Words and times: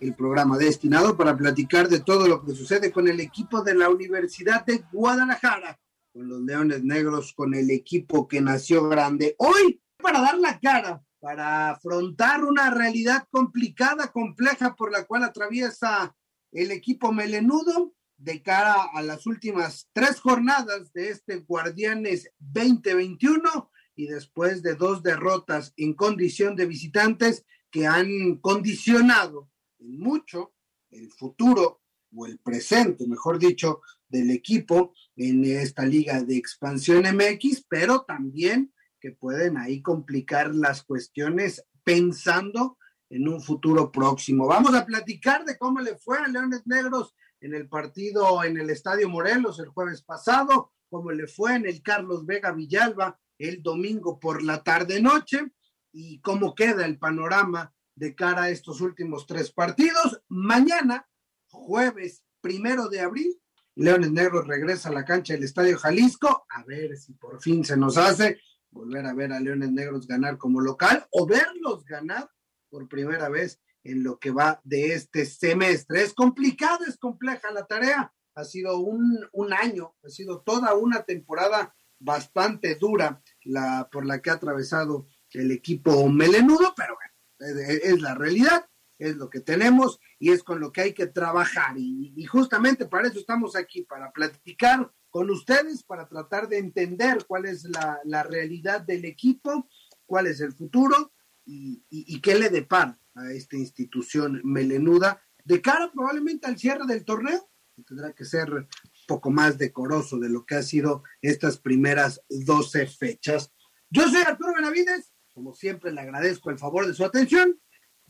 el 0.00 0.14
programa 0.14 0.58
destinado 0.58 1.16
para 1.16 1.36
platicar 1.36 1.88
de 1.88 2.00
todo 2.00 2.26
lo 2.28 2.44
que 2.44 2.54
sucede 2.54 2.90
con 2.92 3.08
el 3.08 3.20
equipo 3.20 3.62
de 3.62 3.74
la 3.74 3.88
Universidad 3.88 4.64
de 4.64 4.84
Guadalajara, 4.92 5.78
con 6.12 6.28
los 6.28 6.40
Leones 6.40 6.82
Negros, 6.84 7.32
con 7.32 7.54
el 7.54 7.70
equipo 7.70 8.28
que 8.28 8.40
nació 8.40 8.88
grande. 8.88 9.34
Hoy, 9.38 9.80
para 9.96 10.20
dar 10.20 10.38
la 10.38 10.58
cara, 10.58 11.02
para 11.20 11.70
afrontar 11.70 12.44
una 12.44 12.70
realidad 12.70 13.26
complicada, 13.30 14.12
compleja, 14.12 14.74
por 14.74 14.92
la 14.92 15.04
cual 15.04 15.24
atraviesa 15.24 16.14
el 16.52 16.70
equipo 16.70 17.12
melenudo 17.12 17.94
de 18.16 18.42
cara 18.42 18.74
a 18.92 19.02
las 19.02 19.26
últimas 19.26 19.88
tres 19.92 20.20
jornadas 20.20 20.92
de 20.92 21.10
este 21.10 21.38
Guardianes 21.40 22.30
2021 22.38 23.70
y 23.94 24.06
después 24.06 24.62
de 24.62 24.74
dos 24.74 25.02
derrotas 25.02 25.72
en 25.76 25.94
condición 25.94 26.56
de 26.56 26.66
visitantes 26.66 27.44
que 27.70 27.86
han 27.86 28.36
condicionado 28.36 29.50
en 29.78 29.98
mucho 29.98 30.54
el 30.90 31.10
futuro 31.10 31.82
o 32.14 32.26
el 32.26 32.38
presente, 32.38 33.06
mejor 33.06 33.38
dicho, 33.38 33.82
del 34.08 34.30
equipo 34.30 34.94
en 35.16 35.44
esta 35.44 35.84
liga 35.84 36.22
de 36.22 36.36
expansión 36.36 37.04
MX, 37.04 37.66
pero 37.68 38.02
también 38.02 38.72
que 39.00 39.12
pueden 39.12 39.56
ahí 39.58 39.82
complicar 39.82 40.54
las 40.54 40.82
cuestiones 40.82 41.64
pensando 41.84 42.78
en 43.10 43.28
un 43.28 43.40
futuro 43.40 43.90
próximo. 43.92 44.46
Vamos 44.46 44.74
a 44.74 44.84
platicar 44.84 45.44
de 45.44 45.56
cómo 45.56 45.80
le 45.80 45.96
fue 45.96 46.18
a 46.18 46.28
Leones 46.28 46.66
Negros 46.66 47.14
en 47.40 47.54
el 47.54 47.68
partido 47.68 48.42
en 48.42 48.58
el 48.58 48.70
Estadio 48.70 49.08
Morelos 49.08 49.60
el 49.60 49.68
jueves 49.68 50.02
pasado, 50.02 50.72
cómo 50.90 51.12
le 51.12 51.26
fue 51.26 51.54
en 51.54 51.66
el 51.66 51.82
Carlos 51.82 52.26
Vega 52.26 52.52
Villalba 52.52 53.18
el 53.38 53.62
domingo 53.62 54.18
por 54.18 54.42
la 54.42 54.62
tarde 54.62 55.00
noche 55.00 55.52
y 55.92 56.20
cómo 56.20 56.54
queda 56.54 56.84
el 56.84 56.98
panorama 56.98 57.72
de 57.98 58.14
cara 58.14 58.44
a 58.44 58.50
estos 58.50 58.80
últimos 58.80 59.26
tres 59.26 59.50
partidos. 59.50 60.22
Mañana, 60.28 61.08
jueves 61.48 62.22
primero 62.40 62.88
de 62.88 63.00
abril, 63.00 63.40
Leones 63.74 64.12
Negros 64.12 64.46
regresa 64.46 64.88
a 64.88 64.92
la 64.92 65.04
cancha 65.04 65.34
del 65.34 65.44
Estadio 65.44 65.78
Jalisco, 65.78 66.46
a 66.48 66.64
ver 66.64 66.96
si 66.96 67.12
por 67.14 67.40
fin 67.40 67.64
se 67.64 67.76
nos 67.76 67.96
hace 67.96 68.40
volver 68.70 69.06
a 69.06 69.14
ver 69.14 69.32
a 69.32 69.40
Leones 69.40 69.72
Negros 69.72 70.06
ganar 70.06 70.38
como 70.38 70.60
local 70.60 71.06
o 71.10 71.26
verlos 71.26 71.84
ganar 71.84 72.30
por 72.70 72.88
primera 72.88 73.28
vez 73.28 73.60
en 73.82 74.02
lo 74.02 74.18
que 74.18 74.30
va 74.30 74.60
de 74.64 74.94
este 74.94 75.24
semestre. 75.24 76.02
Es 76.02 76.12
complicado, 76.12 76.84
es 76.86 76.98
compleja 76.98 77.50
la 77.50 77.66
tarea. 77.66 78.12
Ha 78.34 78.44
sido 78.44 78.78
un, 78.78 79.26
un 79.32 79.52
año, 79.52 79.96
ha 80.04 80.08
sido 80.08 80.42
toda 80.42 80.74
una 80.74 81.02
temporada 81.02 81.74
bastante 81.98 82.76
dura 82.76 83.22
la, 83.44 83.88
por 83.90 84.06
la 84.06 84.20
que 84.20 84.30
ha 84.30 84.34
atravesado 84.34 85.08
el 85.32 85.50
equipo 85.50 86.08
melenudo, 86.08 86.72
pero 86.76 86.96
es 87.38 88.00
la 88.00 88.14
realidad, 88.14 88.66
es 88.98 89.16
lo 89.16 89.30
que 89.30 89.40
tenemos 89.40 90.00
y 90.18 90.30
es 90.30 90.42
con 90.42 90.60
lo 90.60 90.72
que 90.72 90.82
hay 90.82 90.92
que 90.92 91.06
trabajar. 91.06 91.76
Y, 91.78 92.24
justamente 92.26 92.86
para 92.86 93.08
eso 93.08 93.18
estamos 93.18 93.56
aquí, 93.56 93.82
para 93.82 94.12
platicar 94.12 94.92
con 95.10 95.30
ustedes, 95.30 95.82
para 95.84 96.08
tratar 96.08 96.48
de 96.48 96.58
entender 96.58 97.24
cuál 97.26 97.46
es 97.46 97.64
la, 97.64 98.22
realidad 98.24 98.82
del 98.82 99.04
equipo, 99.04 99.68
cuál 100.04 100.26
es 100.26 100.40
el 100.40 100.52
futuro 100.52 101.12
y, 101.44 101.84
y, 101.88 102.20
qué 102.20 102.34
le 102.34 102.50
depara 102.50 102.98
a 103.14 103.32
esta 103.32 103.56
institución 103.56 104.40
melenuda 104.44 105.22
de 105.44 105.62
cara 105.62 105.90
probablemente 105.92 106.46
al 106.46 106.58
cierre 106.58 106.84
del 106.86 107.04
torneo, 107.04 107.48
que 107.74 107.82
tendrá 107.82 108.12
que 108.12 108.24
ser 108.24 108.52
un 108.52 108.68
poco 109.06 109.30
más 109.30 109.56
decoroso 109.56 110.18
de 110.18 110.28
lo 110.28 110.44
que 110.44 110.56
ha 110.56 110.62
sido 110.62 111.04
estas 111.22 111.58
primeras 111.58 112.20
12 112.28 112.86
fechas. 112.86 113.52
Yo 113.88 114.06
soy 114.08 114.22
Arturo 114.22 114.52
Benavides, 114.54 115.14
como 115.38 115.54
siempre, 115.54 115.92
le 115.92 116.00
agradezco 116.00 116.50
el 116.50 116.58
favor 116.58 116.84
de 116.84 116.94
su 116.94 117.04
atención 117.04 117.56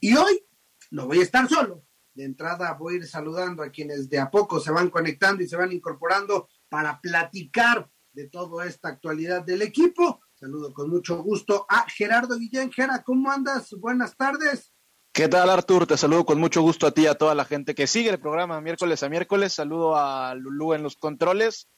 y 0.00 0.16
hoy 0.16 0.46
no 0.90 1.06
voy 1.06 1.18
a 1.18 1.22
estar 1.22 1.46
solo. 1.46 1.84
De 2.14 2.24
entrada 2.24 2.72
voy 2.72 2.94
a 2.94 2.96
ir 2.96 3.06
saludando 3.06 3.62
a 3.62 3.68
quienes 3.68 4.08
de 4.08 4.18
a 4.18 4.30
poco 4.30 4.58
se 4.60 4.72
van 4.72 4.88
conectando 4.88 5.42
y 5.42 5.46
se 5.46 5.58
van 5.58 5.70
incorporando 5.70 6.48
para 6.70 6.98
platicar 7.02 7.86
de 8.12 8.30
toda 8.30 8.64
esta 8.64 8.88
actualidad 8.88 9.44
del 9.44 9.60
equipo. 9.60 10.22
Saludo 10.36 10.72
con 10.72 10.88
mucho 10.88 11.22
gusto 11.22 11.66
a 11.68 11.84
Gerardo 11.90 12.38
Guillén. 12.38 12.72
Gera, 12.72 13.02
¿cómo 13.02 13.30
andas? 13.30 13.74
Buenas 13.78 14.16
tardes. 14.16 14.72
¿Qué 15.12 15.28
tal, 15.28 15.50
Artur? 15.50 15.86
Te 15.86 15.98
saludo 15.98 16.24
con 16.24 16.40
mucho 16.40 16.62
gusto 16.62 16.86
a 16.86 16.92
ti 16.92 17.02
y 17.02 17.06
a 17.08 17.14
toda 17.14 17.34
la 17.34 17.44
gente 17.44 17.74
que 17.74 17.86
sigue 17.86 18.08
el 18.08 18.20
programa 18.20 18.58
miércoles 18.62 19.02
a 19.02 19.10
miércoles. 19.10 19.52
Saludo 19.52 19.96
a 19.96 20.34
Lulú 20.34 20.72
en 20.72 20.82
los 20.82 20.96
controles 20.96 21.68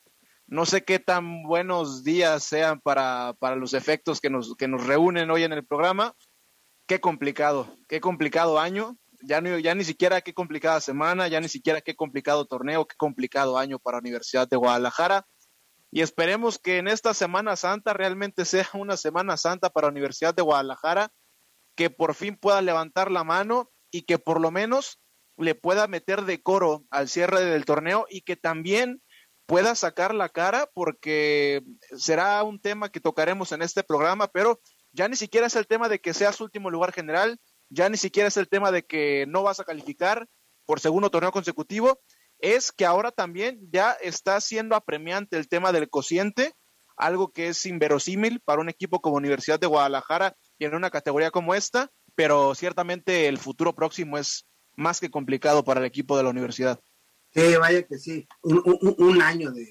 no 0.51 0.67
sé 0.67 0.83
qué 0.83 0.99
tan 0.99 1.45
buenos 1.45 2.03
días 2.03 2.43
sean 2.43 2.81
para, 2.81 3.35
para 3.39 3.55
los 3.55 3.73
efectos 3.73 4.21
que 4.21 4.31
nos, 4.31 4.57
que 4.57 4.67
nos 4.67 4.85
reúnen 4.85 5.31
hoy 5.31 5.45
en 5.45 5.53
el 5.53 5.65
programa. 5.65 6.17
Qué 6.89 7.01
complicado, 7.01 7.73
qué 7.87 8.01
complicado 8.01 8.59
año. 8.59 8.99
Ya, 9.23 9.41
no, 9.41 9.59
ya 9.59 9.77
ni 9.77 9.85
siquiera 9.85 10.23
qué 10.23 10.35
complicada 10.35 10.81
semana, 10.81 11.29
ya 11.29 11.41
ni 11.41 11.49
siquiera 11.49 11.81
qué 11.81 11.95
complicado 11.95 12.47
torneo, 12.47 12.89
qué 12.89 12.97
complicado 12.97 13.59
año 13.59 13.79
para 13.79 13.99
Universidad 13.99 14.49
de 14.49 14.57
Guadalajara. 14.57 15.25
Y 15.93 16.01
esperemos 16.01 16.59
que 16.59 16.79
en 16.79 16.89
esta 16.89 17.15
Semana 17.15 17.55
Santa 17.55 17.93
realmente 17.93 18.45
sea 18.45 18.69
una 18.75 18.97
Semana 18.97 19.37
Santa 19.37 19.71
para 19.71 19.87
Universidad 19.87 20.35
de 20.35 20.43
Guadalajara, 20.43 21.13
que 21.77 21.91
por 21.91 22.15
fin 22.17 22.37
pueda 22.37 22.61
levantar 22.61 23.13
la 23.13 23.23
mano 23.23 23.71
y 23.93 24.03
que 24.03 24.19
por 24.19 24.41
lo 24.41 24.51
menos 24.51 24.99
le 25.37 25.55
pueda 25.55 25.87
meter 25.87 26.25
decoro 26.25 26.85
al 26.91 27.09
cierre 27.09 27.41
del 27.45 27.65
torneo 27.65 28.07
y 28.11 28.23
que 28.23 28.35
también 28.35 29.01
pueda 29.51 29.75
sacar 29.75 30.15
la 30.15 30.29
cara 30.29 30.71
porque 30.75 31.65
será 31.97 32.41
un 32.45 32.61
tema 32.61 32.89
que 32.89 33.01
tocaremos 33.01 33.51
en 33.51 33.63
este 33.63 33.83
programa, 33.83 34.29
pero 34.29 34.61
ya 34.93 35.09
ni 35.09 35.17
siquiera 35.17 35.49
es 35.49 35.57
el 35.57 35.67
tema 35.67 35.89
de 35.89 36.01
que 36.01 36.15
seas 36.15 36.41
último 36.41 36.71
lugar 36.71 36.93
general, 36.93 37.37
ya 37.69 37.89
ni 37.89 37.97
siquiera 37.97 38.29
es 38.29 38.37
el 38.37 38.49
tema 38.49 38.71
de 38.71 38.85
que 38.85 39.27
no 39.27 39.43
vas 39.43 39.59
a 39.59 39.65
calificar 39.65 40.29
por 40.67 40.79
segundo 40.79 41.11
torneo 41.11 41.33
consecutivo, 41.33 41.99
es 42.39 42.71
que 42.71 42.87
ahora 42.87 43.11
también 43.11 43.59
ya 43.73 43.91
está 43.91 44.41
siendo 44.41 44.77
apremiante 44.77 45.37
el 45.37 45.49
tema 45.49 45.73
del 45.73 45.91
cociente, 45.91 46.53
algo 46.97 47.33
que 47.33 47.49
es 47.49 47.67
inverosímil 47.67 48.39
para 48.45 48.61
un 48.61 48.69
equipo 48.69 49.01
como 49.01 49.17
Universidad 49.17 49.59
de 49.59 49.67
Guadalajara 49.67 50.37
y 50.61 50.67
en 50.67 50.77
una 50.77 50.91
categoría 50.91 51.33
como 51.33 51.57
esta, 51.57 51.91
pero 52.15 52.55
ciertamente 52.55 53.27
el 53.27 53.39
futuro 53.39 53.75
próximo 53.75 54.17
es 54.17 54.47
más 54.77 55.01
que 55.01 55.11
complicado 55.11 55.65
para 55.65 55.81
el 55.81 55.87
equipo 55.87 56.17
de 56.17 56.23
la 56.23 56.31
universidad. 56.31 56.79
Sí, 57.33 57.57
vaya 57.59 57.87
que 57.87 57.99
sí. 57.99 58.27
Un, 58.43 59.23
año 59.23 59.53
de, 59.53 59.69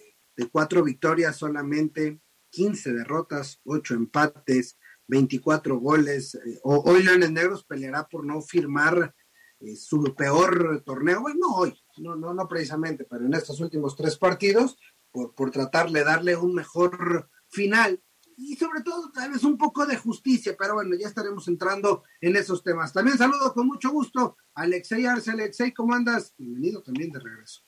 cuatro 0.52 0.84
victorias 0.84 1.36
solamente, 1.36 2.22
15 2.52 2.94
derrotas, 2.94 3.60
ocho 3.66 3.96
empates, 3.96 4.78
24 5.08 5.78
goles. 5.80 6.36
Eh, 6.36 6.60
hoy 6.64 7.04
Leones 7.04 7.32
Negros 7.32 7.66
peleará 7.66 8.08
por 8.08 8.26
no 8.26 8.42
firmar 8.42 9.14
eh, 9.60 9.76
su 9.76 10.16
peor 10.16 10.84
torneo. 10.86 11.22
Bueno, 11.22 11.40
no 11.42 11.56
hoy, 11.58 11.74
no, 11.98 12.16
no, 12.16 12.34
no 12.34 12.48
precisamente, 12.48 13.06
pero 13.06 13.26
en 13.26 13.34
estos 13.34 13.60
últimos 13.60 13.96
tres 13.96 14.18
partidos, 14.18 14.78
por, 15.12 15.36
por 15.36 15.52
tratar 15.52 15.92
de 15.92 16.04
darle 16.04 16.38
un 16.38 16.54
mejor 16.54 17.30
final 17.50 18.02
y 18.40 18.56
sobre 18.56 18.82
todo 18.82 19.12
tal 19.12 19.32
vez 19.32 19.44
un 19.44 19.58
poco 19.58 19.86
de 19.86 19.98
justicia, 19.98 20.56
pero 20.58 20.76
bueno, 20.76 20.96
ya 20.96 21.08
estaremos 21.08 21.48
entrando 21.50 22.04
en 22.22 22.38
esos 22.38 22.64
temas. 22.64 22.94
También 22.94 23.18
saludo 23.18 23.54
con 23.54 23.68
mucho 23.68 23.90
gusto 23.90 24.38
a 24.56 24.62
Alexei 24.62 25.06
Arce. 25.06 25.32
Alexei, 25.32 25.74
¿cómo 25.74 25.94
andas? 25.94 26.34
Bienvenido 26.38 26.82
también 26.82 27.12
de 27.12 27.20
regreso. 27.20 27.64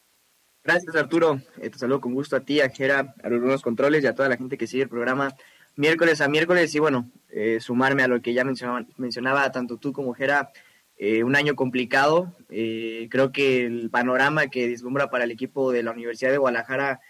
Gracias 0.63 0.95
Arturo, 0.95 1.41
eh, 1.57 1.69
te 1.69 1.77
saludo 1.77 1.99
con 1.99 2.13
gusto 2.13 2.37
a 2.37 2.41
ti, 2.41 2.61
a 2.61 2.69
Jera, 2.69 3.15
a 3.21 3.29
los 3.29 3.61
controles 3.61 4.03
y 4.03 4.07
a 4.07 4.15
toda 4.15 4.29
la 4.29 4.37
gente 4.37 4.57
que 4.57 4.67
sigue 4.67 4.83
el 4.83 4.89
programa 4.89 5.35
miércoles 5.75 6.21
a 6.21 6.29
miércoles 6.29 6.73
y 6.75 6.79
bueno, 6.79 7.11
eh, 7.29 7.57
sumarme 7.59 8.03
a 8.03 8.07
lo 8.07 8.21
que 8.21 8.33
ya 8.33 8.45
mencionaba, 8.45 8.85
mencionaba 8.97 9.51
tanto 9.51 9.77
tú 9.77 9.91
como 9.91 10.13
Jera, 10.13 10.51
eh, 10.97 11.23
un 11.23 11.35
año 11.35 11.55
complicado, 11.55 12.35
creo 12.47 13.31
que 13.31 13.65
el 13.65 13.89
panorama 13.89 14.47
que 14.47 14.67
vislumbra 14.67 15.09
para 15.09 15.23
el 15.23 15.31
equipo 15.31 15.71
de 15.71 15.83
la 15.83 15.91
Universidad 15.91 16.29
de 16.29 16.37
Guadalajara 16.37 17.01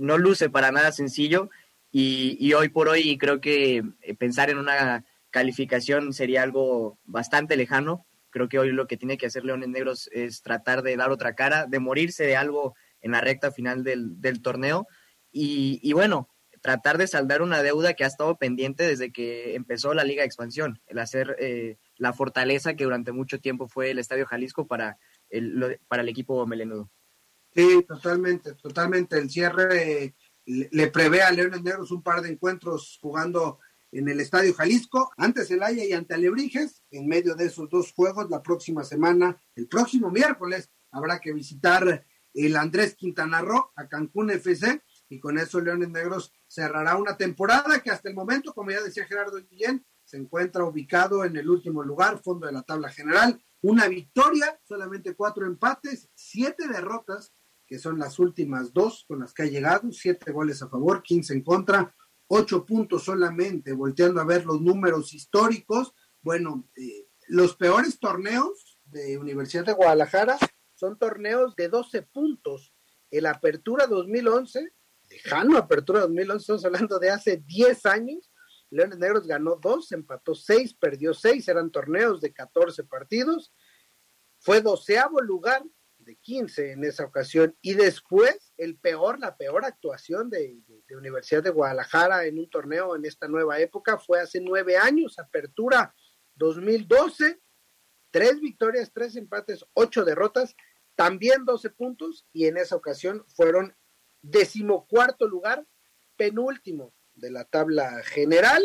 no 0.00 0.18
luce 0.18 0.50
para 0.50 0.72
nada 0.72 0.90
sencillo 0.90 1.48
y, 1.90 2.52
hoy 2.52 2.68
por 2.68 2.88
hoy 2.88 3.16
creo 3.18 3.40
que 3.40 3.82
eh, 4.02 4.14
pensar 4.14 4.50
en 4.50 4.58
una 4.58 5.04
calificación 5.30 6.12
sería 6.12 6.42
algo 6.42 6.98
bastante 7.04 7.56
lejano. 7.56 8.06
Creo 8.30 8.48
que 8.48 8.58
hoy 8.58 8.70
lo 8.70 8.86
que 8.86 8.96
tiene 8.96 9.16
que 9.16 9.26
hacer 9.26 9.44
Leones 9.44 9.68
Negros 9.68 10.10
es 10.12 10.42
tratar 10.42 10.82
de 10.82 10.96
dar 10.96 11.10
otra 11.10 11.34
cara, 11.34 11.66
de 11.66 11.78
morirse 11.78 12.24
de 12.24 12.36
algo 12.36 12.74
en 13.00 13.12
la 13.12 13.20
recta 13.20 13.50
final 13.50 13.82
del, 13.82 14.42
torneo 14.42 14.86
y, 15.32 15.92
bueno, 15.92 16.28
tratar 16.60 16.98
de 16.98 17.06
saldar 17.06 17.40
una 17.40 17.62
deuda 17.62 17.94
que 17.94 18.04
ha 18.04 18.08
estado 18.08 18.36
pendiente 18.36 18.84
desde 18.84 19.12
que 19.12 19.54
empezó 19.54 19.94
la 19.94 20.04
Liga 20.04 20.22
de 20.22 20.26
Expansión, 20.26 20.80
el 20.86 20.98
hacer 20.98 21.36
eh, 21.38 21.76
la 21.96 22.12
fortaleza 22.12 22.74
que 22.74 22.84
durante 22.84 23.12
mucho 23.12 23.38
tiempo 23.38 23.68
fue 23.68 23.90
el 23.90 23.98
Estadio 23.98 24.26
Jalisco 24.26 24.66
para 24.66 24.98
para 25.88 26.02
el 26.02 26.08
equipo 26.08 26.46
melenudo. 26.46 26.90
Sí, 27.54 27.84
totalmente, 27.88 28.54
totalmente. 28.54 29.18
El 29.18 29.30
cierre 29.30 30.14
le, 30.46 30.86
prevé 30.88 31.22
a 31.22 31.30
Leones 31.30 31.62
Negros 31.62 31.90
un 31.90 32.02
par 32.02 32.22
de 32.22 32.30
encuentros 32.30 32.98
jugando 33.00 33.58
en 33.92 34.08
el 34.08 34.20
Estadio 34.20 34.54
Jalisco, 34.54 35.10
ante 35.16 35.44
Celaya 35.44 35.84
y 35.84 35.92
ante 35.92 36.14
Alebrijes. 36.14 36.82
En 36.90 37.06
medio 37.06 37.34
de 37.34 37.46
esos 37.46 37.68
dos 37.68 37.92
juegos, 37.92 38.30
la 38.30 38.42
próxima 38.42 38.84
semana, 38.84 39.36
el 39.54 39.68
próximo 39.68 40.10
miércoles, 40.10 40.70
habrá 40.90 41.18
que 41.20 41.32
visitar 41.32 42.04
el 42.34 42.56
Andrés 42.56 42.94
Quintana 42.94 43.40
Roo 43.40 43.72
a 43.76 43.88
Cancún 43.88 44.30
FC 44.30 44.82
y 45.08 45.18
con 45.18 45.38
eso 45.38 45.60
Leones 45.60 45.88
Negros 45.88 46.32
cerrará 46.46 46.96
una 46.96 47.16
temporada 47.16 47.80
que 47.80 47.90
hasta 47.90 48.08
el 48.08 48.14
momento, 48.14 48.52
como 48.52 48.70
ya 48.70 48.82
decía 48.82 49.06
Gerardo 49.06 49.38
Guillén, 49.48 49.84
se 50.04 50.16
encuentra 50.16 50.64
ubicado 50.64 51.24
en 51.24 51.36
el 51.36 51.48
último 51.48 51.82
lugar, 51.82 52.20
fondo 52.22 52.46
de 52.46 52.52
la 52.52 52.62
tabla 52.62 52.90
general. 52.90 53.42
Una 53.62 53.88
victoria, 53.88 54.58
solamente 54.62 55.14
cuatro 55.14 55.46
empates, 55.46 56.08
siete 56.14 56.68
derrotas, 56.68 57.32
que 57.66 57.78
son 57.78 57.98
las 57.98 58.18
últimas 58.18 58.72
dos 58.72 59.04
con 59.08 59.20
las 59.20 59.34
que 59.34 59.42
ha 59.42 59.46
llegado, 59.46 59.90
siete 59.92 60.32
goles 60.32 60.62
a 60.62 60.68
favor, 60.68 61.02
quince 61.02 61.34
en 61.34 61.42
contra, 61.42 61.94
ocho 62.28 62.64
puntos 62.64 63.04
solamente, 63.04 63.72
volteando 63.72 64.20
a 64.20 64.24
ver 64.24 64.44
los 64.44 64.60
números 64.60 65.12
históricos. 65.14 65.94
Bueno, 66.22 66.68
eh, 66.76 67.08
los 67.28 67.56
peores 67.56 67.98
torneos 67.98 68.78
de 68.84 69.18
Universidad 69.18 69.66
de 69.66 69.72
Guadalajara 69.72 70.38
son 70.74 70.98
torneos 70.98 71.56
de 71.56 71.68
12 71.68 72.02
puntos. 72.02 72.72
El 73.10 73.26
Apertura 73.26 73.86
2011, 73.86 74.72
lejano 75.08 75.58
Apertura 75.58 76.00
2011, 76.00 76.42
estamos 76.42 76.64
hablando 76.64 76.98
de 76.98 77.10
hace 77.10 77.38
10 77.38 77.86
años, 77.86 78.30
Leones 78.70 78.98
Negros 78.98 79.26
ganó 79.26 79.56
dos, 79.56 79.92
empató 79.92 80.34
seis, 80.34 80.74
perdió 80.74 81.14
seis, 81.14 81.46
eran 81.48 81.70
torneos 81.70 82.20
de 82.20 82.32
14 82.32 82.84
partidos. 82.84 83.52
Fue 84.38 84.60
doceavo 84.60 85.20
lugar 85.20 85.64
de 86.06 86.16
15 86.16 86.72
en 86.72 86.84
esa 86.84 87.04
ocasión. 87.04 87.54
Y 87.60 87.74
después, 87.74 88.52
el 88.56 88.78
peor, 88.78 89.18
la 89.18 89.36
peor 89.36 89.64
actuación 89.64 90.30
de, 90.30 90.62
Universidad 90.96 91.42
de 91.42 91.50
Guadalajara 91.50 92.24
en 92.24 92.38
un 92.38 92.48
torneo 92.48 92.96
en 92.96 93.04
esta 93.04 93.28
nueva 93.28 93.58
época 93.58 93.98
fue 93.98 94.20
hace 94.20 94.40
nueve 94.40 94.78
años, 94.78 95.18
apertura 95.18 95.94
2012, 96.36 97.40
tres 98.10 98.40
victorias, 98.40 98.92
tres 98.94 99.16
empates, 99.16 99.66
ocho 99.74 100.04
derrotas, 100.04 100.54
también 100.94 101.44
12 101.44 101.70
puntos, 101.70 102.26
y 102.32 102.46
en 102.46 102.56
esa 102.56 102.76
ocasión 102.76 103.24
fueron 103.28 103.76
decimocuarto 104.22 105.28
lugar, 105.28 105.66
penúltimo 106.16 106.94
de 107.14 107.30
la 107.30 107.44
tabla 107.44 108.02
general. 108.04 108.62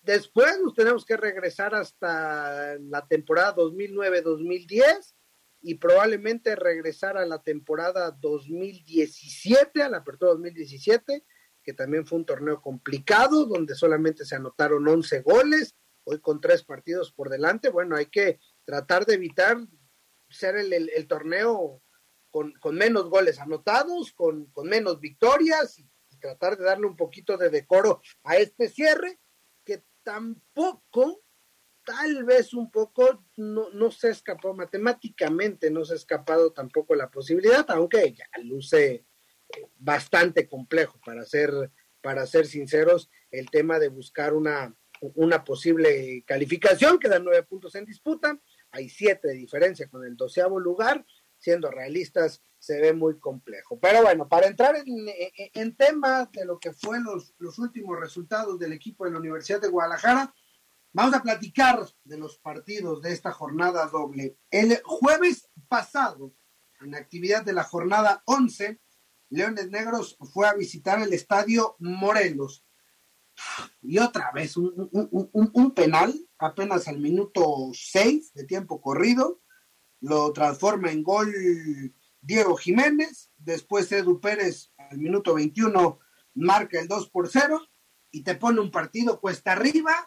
Después 0.00 0.58
nos 0.60 0.74
tenemos 0.74 1.04
que 1.04 1.16
regresar 1.16 1.74
hasta 1.74 2.76
la 2.78 3.06
temporada 3.06 3.54
2009-2010 3.56 5.14
y 5.62 5.76
probablemente 5.76 6.56
regresar 6.56 7.16
a 7.16 7.24
la 7.24 7.42
temporada 7.42 8.10
2017, 8.10 9.82
a 9.82 9.88
la 9.88 9.98
apertura 9.98 10.32
2017, 10.32 11.24
que 11.62 11.72
también 11.72 12.04
fue 12.04 12.18
un 12.18 12.26
torneo 12.26 12.60
complicado, 12.60 13.46
donde 13.46 13.74
solamente 13.76 14.24
se 14.24 14.34
anotaron 14.34 14.86
11 14.86 15.22
goles, 15.22 15.76
hoy 16.04 16.20
con 16.20 16.40
tres 16.40 16.64
partidos 16.64 17.12
por 17.12 17.30
delante. 17.30 17.70
Bueno, 17.70 17.96
hay 17.96 18.06
que 18.06 18.40
tratar 18.64 19.06
de 19.06 19.14
evitar 19.14 19.56
ser 20.28 20.56
el, 20.56 21.06
torneo 21.06 21.80
con, 22.30 22.54
menos 22.72 23.08
goles 23.08 23.38
anotados, 23.38 24.12
con, 24.12 24.46
con 24.46 24.68
menos 24.68 24.98
victorias 24.98 25.78
y 25.78 25.88
tratar 26.18 26.56
de 26.56 26.64
darle 26.64 26.86
un 26.86 26.96
poquito 26.96 27.36
de 27.36 27.50
decoro 27.50 28.00
a 28.24 28.36
este 28.36 28.68
cierre, 28.68 29.20
que 29.64 29.84
tampoco, 30.02 31.22
tal 31.84 32.24
vez 32.24 32.54
un 32.54 32.70
poco, 32.70 33.24
no, 33.36 33.70
no 33.70 33.90
se 33.90 34.10
escapó 34.10 34.54
matemáticamente, 34.54 35.70
no 35.70 35.84
se 35.84 35.94
ha 35.94 35.96
escapado 35.96 36.52
tampoco 36.52 36.94
la 36.94 37.10
posibilidad, 37.10 37.64
aunque 37.70 38.12
ya 38.12 38.26
luce 38.42 38.92
eh, 38.92 39.04
bastante 39.78 40.46
complejo 40.48 41.00
para 41.04 41.24
ser, 41.24 41.70
para 42.00 42.26
ser 42.26 42.46
sinceros, 42.46 43.10
el 43.30 43.50
tema 43.50 43.78
de 43.78 43.88
buscar 43.88 44.34
una, 44.34 44.74
una 45.00 45.44
posible 45.44 46.24
calificación, 46.26 46.98
quedan 46.98 47.24
nueve 47.24 47.42
puntos 47.42 47.74
en 47.74 47.84
disputa, 47.84 48.40
hay 48.70 48.88
siete 48.88 49.28
de 49.28 49.34
diferencia 49.34 49.88
con 49.88 50.04
el 50.04 50.16
doceavo 50.16 50.60
lugar, 50.60 51.04
siendo 51.38 51.70
realistas, 51.70 52.42
se 52.58 52.80
ve 52.80 52.92
muy 52.92 53.18
complejo. 53.18 53.80
Pero 53.80 54.02
bueno, 54.02 54.28
para 54.28 54.46
entrar 54.46 54.76
en, 54.76 54.86
en, 55.54 55.76
tema 55.76 56.30
de 56.32 56.44
lo 56.44 56.60
que 56.60 56.72
fue 56.72 57.00
los, 57.00 57.34
los 57.38 57.58
últimos 57.58 57.98
resultados 57.98 58.60
del 58.60 58.72
equipo 58.72 59.04
de 59.04 59.10
la 59.10 59.18
Universidad 59.18 59.60
de 59.60 59.68
Guadalajara, 59.68 60.32
vamos 60.92 61.14
a 61.14 61.22
platicar 61.22 61.86
de 62.04 62.18
los 62.18 62.38
partidos 62.38 63.02
de 63.02 63.12
esta 63.12 63.32
jornada 63.32 63.86
doble. 63.86 64.38
El 64.50 64.80
jueves 64.84 65.48
pasado, 65.68 66.34
en 66.80 66.94
actividad 66.94 67.44
de 67.44 67.52
la 67.52 67.64
jornada 67.64 68.22
11, 68.26 68.80
Leones 69.30 69.70
Negros 69.70 70.18
fue 70.32 70.46
a 70.46 70.54
visitar 70.54 71.00
el 71.00 71.12
estadio 71.12 71.76
Morelos. 71.78 72.64
Y 73.80 73.98
otra 73.98 74.30
vez, 74.32 74.56
un, 74.56 75.72
penal, 75.74 76.14
apenas 76.38 76.86
al 76.86 76.98
minuto 76.98 77.70
6 77.72 78.34
de 78.34 78.44
tiempo 78.44 78.80
corrido, 78.80 79.40
lo 80.00 80.32
transforma 80.32 80.90
en 80.90 81.02
gol 81.02 81.32
Diego 82.20 82.56
Jiménez, 82.56 83.30
después 83.36 83.90
Edu 83.90 84.20
Pérez 84.20 84.72
al 84.76 84.98
minuto 84.98 85.34
21 85.34 85.98
marca 86.34 86.78
el 86.78 86.88
2 86.88 87.10
por 87.10 87.28
0 87.28 87.60
y 88.10 88.22
te 88.22 88.34
pone 88.34 88.60
un 88.60 88.70
partido 88.70 89.20
cuesta 89.20 89.52
arriba, 89.52 90.06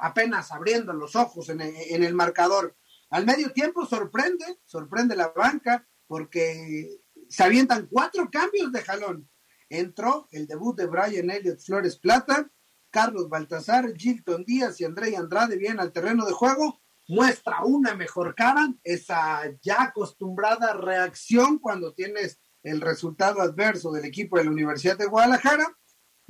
apenas 0.00 0.50
abriendo 0.50 0.92
los 0.92 1.14
ojos 1.14 1.48
en 1.50 1.60
el, 1.60 2.14
marcador. 2.14 2.76
Al 3.10 3.26
medio 3.26 3.52
tiempo 3.52 3.86
sorprende, 3.86 4.60
sorprende 4.64 5.14
la 5.14 5.28
banca 5.28 5.86
porque 6.06 7.00
se 7.28 7.44
avientan 7.44 7.86
cuatro 7.90 8.28
cambios 8.30 8.72
de 8.72 8.82
jalón. 8.82 9.30
Entró 9.68 10.26
el 10.32 10.46
debut 10.46 10.76
de 10.76 10.86
Brian 10.86 11.30
Elliott 11.30 11.60
Flores 11.60 11.96
Plata, 11.96 12.50
Carlos 12.90 13.28
Baltazar, 13.28 13.94
Gilton 13.96 14.44
Díaz 14.44 14.80
y 14.80 14.84
André 14.84 15.16
Andrade 15.16 15.56
bien 15.56 15.78
al 15.78 15.92
terreno 15.92 16.24
de 16.26 16.32
juego 16.32 16.80
muestra 17.10 17.64
una 17.64 17.94
mejor 17.94 18.36
cara, 18.36 18.72
esa 18.84 19.42
ya 19.62 19.82
acostumbrada 19.82 20.74
reacción 20.74 21.58
cuando 21.58 21.92
tienes 21.92 22.38
el 22.62 22.80
resultado 22.80 23.40
adverso 23.40 23.90
del 23.90 24.04
equipo 24.04 24.38
de 24.38 24.44
la 24.44 24.50
Universidad 24.50 24.96
de 24.96 25.06
Guadalajara, 25.06 25.76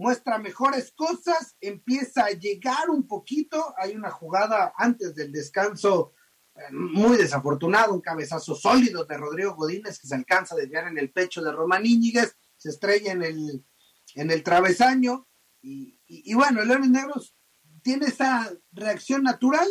muestra 0.00 0.38
mejores 0.38 0.92
cosas, 0.96 1.56
empieza 1.60 2.24
a 2.24 2.30
llegar 2.30 2.88
un 2.88 3.06
poquito, 3.06 3.74
hay 3.76 3.94
una 3.94 4.10
jugada 4.10 4.72
antes 4.78 5.14
del 5.14 5.30
descanso 5.30 6.14
eh, 6.54 6.72
muy 6.72 7.18
desafortunado, 7.18 7.92
un 7.92 8.00
cabezazo 8.00 8.54
sólido 8.54 9.04
de 9.04 9.18
Rodrigo 9.18 9.54
Godínez 9.54 10.00
que 10.00 10.08
se 10.08 10.14
alcanza 10.14 10.54
a 10.54 10.58
desviar 10.58 10.88
en 10.88 10.96
el 10.96 11.12
pecho 11.12 11.42
de 11.42 11.52
Román 11.52 11.84
Íñiguez, 11.84 12.34
se 12.56 12.70
estrella 12.70 13.12
en 13.12 13.22
el, 13.22 13.66
en 14.14 14.30
el 14.30 14.42
travesaño 14.42 15.28
y, 15.60 16.00
y 16.06 16.32
bueno, 16.32 16.62
el 16.62 16.68
Leones 16.68 16.90
Negros 16.90 17.36
tiene 17.82 18.06
esa 18.06 18.50
reacción 18.72 19.22
natural, 19.22 19.68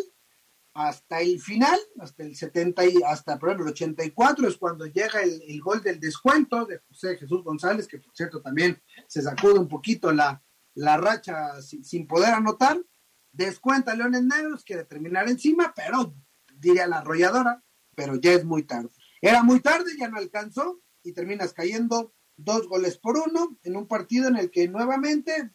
hasta 0.79 1.19
el 1.19 1.41
final, 1.41 1.77
hasta 1.99 2.23
el 2.23 2.35
70 2.35 2.85
y 2.85 3.03
hasta 3.05 3.37
por 3.37 3.49
ejemplo, 3.49 3.67
el 3.67 3.73
84 3.73 4.47
es 4.47 4.57
cuando 4.57 4.85
llega 4.85 5.21
el, 5.21 5.61
gol 5.61 5.83
del 5.83 5.99
descuento 5.99 6.65
de 6.65 6.79
José 6.79 7.17
Jesús 7.17 7.43
González, 7.43 7.85
que 7.85 7.99
por 7.99 8.15
cierto 8.15 8.41
también 8.41 8.81
se 9.07 9.21
sacude 9.21 9.59
un 9.59 9.67
poquito 9.67 10.13
la, 10.13 10.41
la 10.75 10.95
racha 10.95 11.61
sin, 11.61 12.07
poder 12.07 12.33
anotar. 12.33 12.81
Descuenta 13.31 13.91
a 13.91 13.95
Leones 13.95 14.23
Negros, 14.23 14.63
quiere 14.63 14.85
terminar 14.85 15.27
encima, 15.27 15.73
pero 15.75 16.15
diría 16.55 16.87
la 16.87 16.99
arrolladora, 16.99 17.61
pero 17.93 18.15
ya 18.15 18.31
es 18.31 18.45
muy 18.45 18.63
tarde. 18.63 18.89
Era 19.21 19.43
muy 19.43 19.59
tarde, 19.59 19.91
ya 19.99 20.07
no 20.07 20.17
alcanzó 20.17 20.81
y 21.03 21.11
terminas 21.11 21.51
cayendo 21.51 22.13
dos 22.37 22.69
goles 22.69 22.97
por 22.97 23.17
uno 23.17 23.57
en 23.63 23.75
un 23.75 23.85
partido 23.85 24.29
en 24.29 24.37
el 24.37 24.49
que 24.49 24.69
nuevamente 24.69 25.51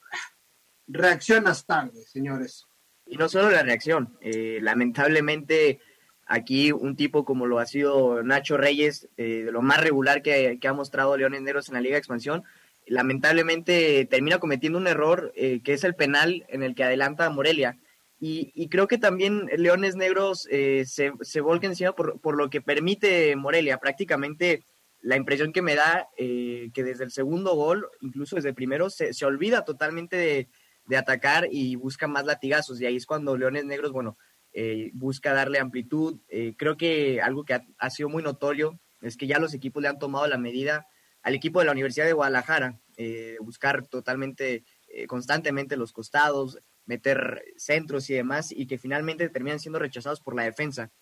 reaccionas 0.87 1.65
tarde, 1.65 2.05
señores. 2.05 2.67
Y 3.07 3.17
no 3.17 3.29
solo 3.29 3.51
la 3.51 3.63
reacción, 3.63 4.17
eh, 4.21 4.59
lamentablemente 4.63 5.81
aquí 6.27 6.73
un 6.73 6.97
tipo 6.97 7.25
como 7.25 7.47
lo 7.47 7.59
ha 7.59 7.67
sido 7.67 8.23
Nacho 8.23 8.57
Reyes, 8.57 9.09
eh, 9.17 9.43
de 9.45 9.53
lo 9.53 9.61
más 9.61 9.81
regular 9.83 10.23
que, 10.23 10.59
ha 10.63 10.73
mostrado 10.73 11.17
Leones 11.17 11.43
Negros 11.43 11.69
en 11.69 11.75
la 11.75 11.81
Liga 11.81 11.95
de 11.95 11.99
Expansión, 11.99 12.45
lamentablemente 12.87 14.07
termina 14.07 14.39
cometiendo 14.39 14.79
un 14.79 14.87
error 14.87 15.33
eh, 15.37 15.61
que 15.63 15.75
es 15.75 15.85
el 15.85 15.95
penal 15.95 16.47
en 16.49 16.63
el 16.63 16.75
que 16.75 16.85
adelanta 16.85 17.27
a 17.27 17.31
Morelia. 17.31 17.79
Y, 18.27 18.69
creo 18.69 18.89
que 18.89 18.97
también 18.97 19.51
Leones 19.55 19.97
Negros 19.97 20.49
se, 20.49 20.87
se, 20.87 21.41
volca 21.43 21.67
encima 21.67 21.93
por, 21.93 22.19
por, 22.21 22.39
lo 22.39 22.49
que 22.49 22.63
permite 22.63 23.37
Morelia. 23.37 23.77
Prácticamente 23.77 24.65
la 25.03 25.17
impresión 25.19 25.53
que 25.53 25.61
me 25.61 25.75
da 25.75 26.09
que 26.17 26.73
desde 26.75 27.05
el 27.05 27.11
segundo 27.11 27.55
gol, 27.55 27.87
incluso 28.01 28.37
desde 28.37 28.49
el 28.49 28.55
primero, 28.55 28.89
se, 28.89 29.13
se 29.13 29.27
olvida 29.27 29.67
totalmente 29.67 30.17
de, 30.17 30.49
de 30.87 30.97
atacar 30.97 31.49
y 31.51 31.77
busca 31.77 32.07
más 32.07 32.25
latigazos. 32.25 32.81
Y 32.81 32.87
ahí 32.87 32.97
es 32.97 33.07
cuando 33.07 33.37
Leones 33.37 33.65
Negros, 33.65 33.93
bueno, 33.93 34.17
eh, 34.53 34.91
busca 34.95 35.33
darle 35.33 35.59
amplitud. 35.59 36.21
Eh, 36.29 36.55
creo 36.57 36.77
que 36.77 37.21
algo 37.21 37.45
que 37.45 37.61
ha, 37.77 37.91
sido 37.91 38.09
muy 38.09 38.23
notorio 38.23 38.79
es 39.01 39.17
que 39.17 39.27
ya 39.27 39.41
los 39.41 39.53
equipos 39.53 39.83
le 39.83 39.89
han 39.89 39.99
tomado 39.99 40.27
la 40.29 40.39
medida 40.39 40.87
al 41.23 41.35
equipo 41.35 41.59
de 41.59 41.67
la 41.67 41.73
Universidad 41.73 42.07
de 42.07 42.13
Guadalajara, 42.13 42.79
eh, 42.97 43.37
buscar 43.41 43.87
totalmente, 43.87 44.65
constantemente 45.09 45.77
los 45.77 45.93
costados, 45.93 46.59
meter 46.85 47.43
centros 47.57 48.09
y 48.11 48.15
demás, 48.15 48.53
y 48.53 48.67
que 48.67 48.79
finalmente 48.79 49.29
terminan 49.31 49.59
siendo 49.59 49.79
rechazados 49.79 50.21
por 50.21 50.37
la 50.37 50.45
defensa. 50.45 50.93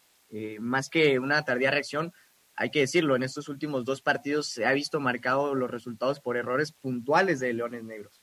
más 0.61 0.89
que 0.89 1.19
una 1.19 1.45
tardía 1.45 1.71
reacción, 1.71 2.13
hay 2.55 2.71
que 2.71 2.81
decirlo, 2.81 3.17
en 3.17 3.23
estos 3.23 3.49
últimos 3.49 3.85
dos 3.85 4.01
partidos 4.01 4.47
se 4.49 4.65
ha 4.65 4.73
visto 4.73 5.01
marcado 5.01 5.55
los 5.55 5.71
resultados 5.71 6.21
por 6.21 6.37
errores 6.37 6.73
puntuales 6.73 7.41
de 7.41 7.53
Leones 7.53 7.85
Negros. 7.85 8.22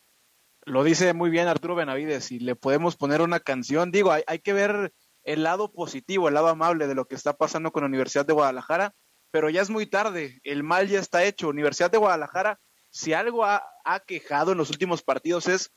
Lo 0.66 0.84
dice 0.84 1.14
muy 1.14 1.30
bien 1.30 1.48
Arturo 1.48 1.76
Benavides 1.76 2.32
y 2.32 2.40
le 2.40 2.56
podemos 2.56 2.96
poner 2.96 3.22
una 3.22 3.40
canción. 3.40 3.92
Digo, 3.92 4.12
hay, 4.12 4.24
hay 4.28 4.40
que 4.40 4.54
ver 4.54 4.94
el 5.24 5.44
lado 5.44 5.72
positivo, 5.72 6.28
el 6.28 6.34
lado 6.34 6.48
amable 6.48 6.88
de 6.88 6.96
lo 6.96 7.06
que 7.06 7.16
está 7.16 7.34
pasando 7.34 7.72
con 7.72 7.84
la 7.84 7.88
Universidad 7.88 8.26
de 8.26 8.34
Guadalajara, 8.34 8.94
pero 9.32 9.50
ya 9.50 9.62
es 9.62 9.70
muy 9.70 9.86
tarde, 9.86 10.40
el 10.44 10.64
mal 10.64 10.88
ya 10.88 11.00
está 11.00 11.24
hecho. 11.24 11.50
Universidad 11.50 11.92
de 11.92 11.98
Guadalajara, 11.98 12.60
si 12.90 13.14
algo 13.14 13.46
ha, 13.46 13.64
quejado 14.06 14.52
en 14.52 14.58
los 14.58 14.70
últimos 14.70 15.02
partidos 15.02 15.48
es 15.48 15.72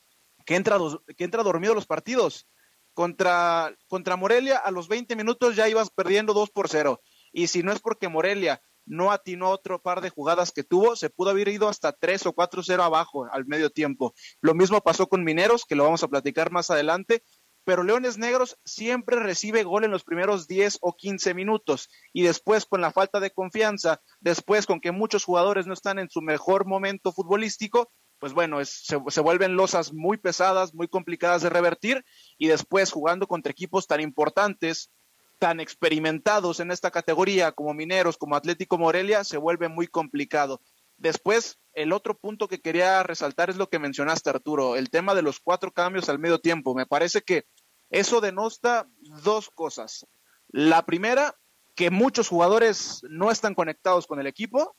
que 0.45 0.55
entra, 0.55 0.79
que 1.17 1.25
entra 1.25 1.43
dormido 1.43 1.75
los 1.75 1.87
partidos. 1.87 2.49
Contra, 2.95 3.75
contra 3.89 4.17
Morelia 4.17 4.59
a 4.59 4.71
los 4.71 4.87
20 4.87 5.17
minutos 5.17 5.57
ya 5.57 5.67
ibas 5.67 5.89
perdiendo 5.89 6.35
2 6.35 6.51
por 6.51 6.69
0. 6.69 7.01
Y 7.33 7.47
si 7.47 7.62
no 7.62 7.73
es 7.73 7.81
porque 7.81 8.09
Morelia 8.09 8.61
no 8.87 9.12
atinó 9.12 9.51
otro 9.51 9.81
par 9.81 10.01
de 10.01 10.11
jugadas 10.11 10.53
que 10.53 10.65
tuvo, 10.65 10.97
se 10.97 11.11
pudo 11.11 11.31
haber 11.31 11.49
ido 11.49 11.69
hasta 11.69 11.93
3 11.93 12.27
o 12.27 12.35
4-0 12.35 12.83
abajo 12.83 13.27
al 13.31 13.47
medio 13.47 13.71
tiempo. 13.71 14.15
Lo 14.41 14.55
mismo 14.55 14.81
pasó 14.81 15.09
con 15.09 15.25
Mineros, 15.25 15.65
que 15.65 15.75
lo 15.75 15.85
vamos 15.85 16.03
a 16.03 16.09
platicar 16.09 16.51
más 16.51 16.71
adelante, 16.71 17.23
pero 17.65 17.85
Leones 17.85 18.19
Negros 18.19 18.59
siempre 18.65 19.17
recibe 19.17 19.62
gol 19.62 19.85
en 19.85 19.91
los 19.91 20.05
primeros 20.05 20.49
10 20.49 20.79
o 20.81 20.97
15 20.97 21.35
minutos 21.35 21.89
y 22.12 22.23
después 22.23 22.67
con 22.67 22.81
la 22.81 22.91
falta 22.91 23.21
de 23.21 23.31
confianza, 23.31 24.01
después 24.21 24.67
con 24.67 24.81
que 24.81 24.93
muchos 24.93 25.25
jugadores 25.25 25.67
no 25.67 25.75
están 25.75 25.99
en 25.99 26.11
su 26.11 26.23
mejor 26.23 26.67
momento 26.67 27.12
futbolístico, 27.12 27.93
pues 28.19 28.35
bueno, 28.35 28.65
se, 28.65 29.01
se, 29.09 29.21
vuelven 29.21 29.57
losas 29.57 29.93
muy 29.93 30.17
pesadas, 30.17 30.75
muy 30.75 30.87
complicadas 30.87 31.43
de 31.43 31.51
revertir 31.51 32.05
y 32.39 32.47
después 32.47 32.93
jugando 32.93 33.27
contra 33.27 33.51
equipos 33.51 33.87
tan 33.87 34.01
importantes 34.01 34.91
tan 35.42 35.58
experimentados 35.58 36.61
en 36.61 36.70
esta 36.70 36.92
categoría 36.92 37.50
como 37.50 37.75
Mineros, 37.75 38.16
como 38.16 38.37
Atlético 38.37 38.78
Morelia, 38.78 39.25
se 39.25 39.38
vuelve 39.38 39.68
muy 39.68 39.88
complicado. 39.88 40.61
Después, 40.99 41.58
el 41.72 41.92
otro 41.92 42.16
punto 42.16 42.46
que 42.46 42.61
quería 42.61 43.02
resaltar 43.02 43.50
es 43.50 43.56
lo 43.56 43.68
que 43.68 43.80
mencionaste, 43.80 44.30
Arturo, 44.30 44.76
el 44.76 44.88
tema 44.88 45.16
de 45.16 45.22
los 45.22 45.40
cuatro 45.40 45.72
cambios 45.72 46.08
al 46.08 46.20
medio 46.20 46.38
tiempo. 46.38 46.76
Me 46.76 46.87
parece 46.87 47.22
que 47.22 47.46
eso 47.90 48.20
denosta 48.20 48.87
dos 49.25 49.50
cosas. 49.50 50.06
La 50.46 50.87
primera, 50.87 51.34
que 51.75 51.90
muchos 51.90 52.28
jugadores 52.28 53.00
no 53.11 53.32
están 53.32 53.56
conectados 53.56 54.06
con 54.06 54.20
el 54.20 54.28
equipo, 54.28 54.76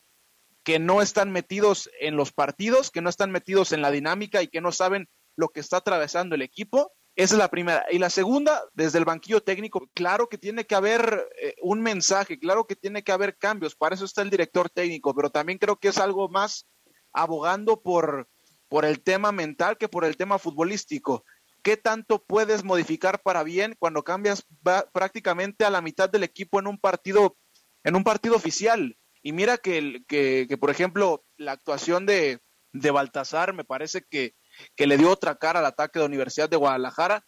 que 0.63 0.79
no 0.79 1.01
están 1.01 1.29
metidos 1.33 1.89
en 1.99 2.15
los 2.15 2.31
partidos, 2.31 2.89
que 2.89 3.01
no 3.01 3.09
están 3.09 3.31
metidos 3.31 3.73
en 3.73 3.81
la 3.81 3.91
dinámica 3.91 4.41
y 4.41 4.47
que 4.47 4.61
no 4.61 4.71
saben 4.71 5.09
lo 5.35 5.49
que 5.49 5.59
está 5.59 5.75
atravesando 5.75 6.35
el 6.35 6.41
equipo. 6.41 6.93
Esa 7.15 7.35
es 7.35 7.39
la 7.39 7.49
primera. 7.49 7.85
Y 7.91 7.99
la 7.99 8.09
segunda, 8.09 8.63
desde 8.73 8.97
el 8.97 9.05
banquillo 9.05 9.41
técnico, 9.41 9.87
claro 9.93 10.27
que 10.27 10.39
tiene 10.39 10.65
que 10.65 10.75
haber 10.75 11.29
eh, 11.39 11.55
un 11.61 11.81
mensaje, 11.81 12.39
claro 12.39 12.65
que 12.65 12.75
tiene 12.75 13.03
que 13.03 13.11
haber 13.11 13.37
cambios, 13.37 13.75
para 13.75 13.95
eso 13.95 14.05
está 14.05 14.23
el 14.23 14.31
director 14.31 14.69
técnico, 14.69 15.13
pero 15.13 15.29
también 15.29 15.59
creo 15.59 15.77
que 15.77 15.89
es 15.89 15.99
algo 15.99 16.27
más 16.27 16.67
abogando 17.11 17.81
por, 17.81 18.27
por 18.67 18.85
el 18.85 19.01
tema 19.03 19.31
mental 19.31 19.77
que 19.77 19.87
por 19.87 20.05
el 20.05 20.17
tema 20.17 20.39
futbolístico. 20.39 21.23
¿Qué 21.61 21.77
tanto 21.77 22.23
puedes 22.23 22.63
modificar 22.63 23.21
para 23.21 23.43
bien 23.43 23.75
cuando 23.79 24.03
cambias 24.03 24.45
prácticamente 24.91 25.63
a 25.63 25.69
la 25.69 25.81
mitad 25.81 26.09
del 26.09 26.23
equipo 26.23 26.59
en 26.59 26.67
un 26.67 26.77
partido, 26.77 27.37
en 27.83 27.95
un 27.95 28.03
partido 28.03 28.35
oficial? 28.35 28.97
Y 29.21 29.31
mira 29.31 29.57
que, 29.57 30.03
que, 30.07 30.57
por 30.59 30.71
ejemplo, 30.71 31.23
la 31.37 31.53
actuación 31.53 32.05
de, 32.05 32.41
de 32.73 32.91
Baltasar 32.91 33.53
me 33.53 33.63
parece 33.63 34.03
que 34.09 34.35
que 34.75 34.87
le 34.87 34.97
dio 34.97 35.09
otra 35.09 35.35
cara 35.35 35.59
al 35.59 35.65
ataque 35.65 35.99
de 35.99 36.05
Universidad 36.05 36.49
de 36.49 36.57
Guadalajara, 36.57 37.25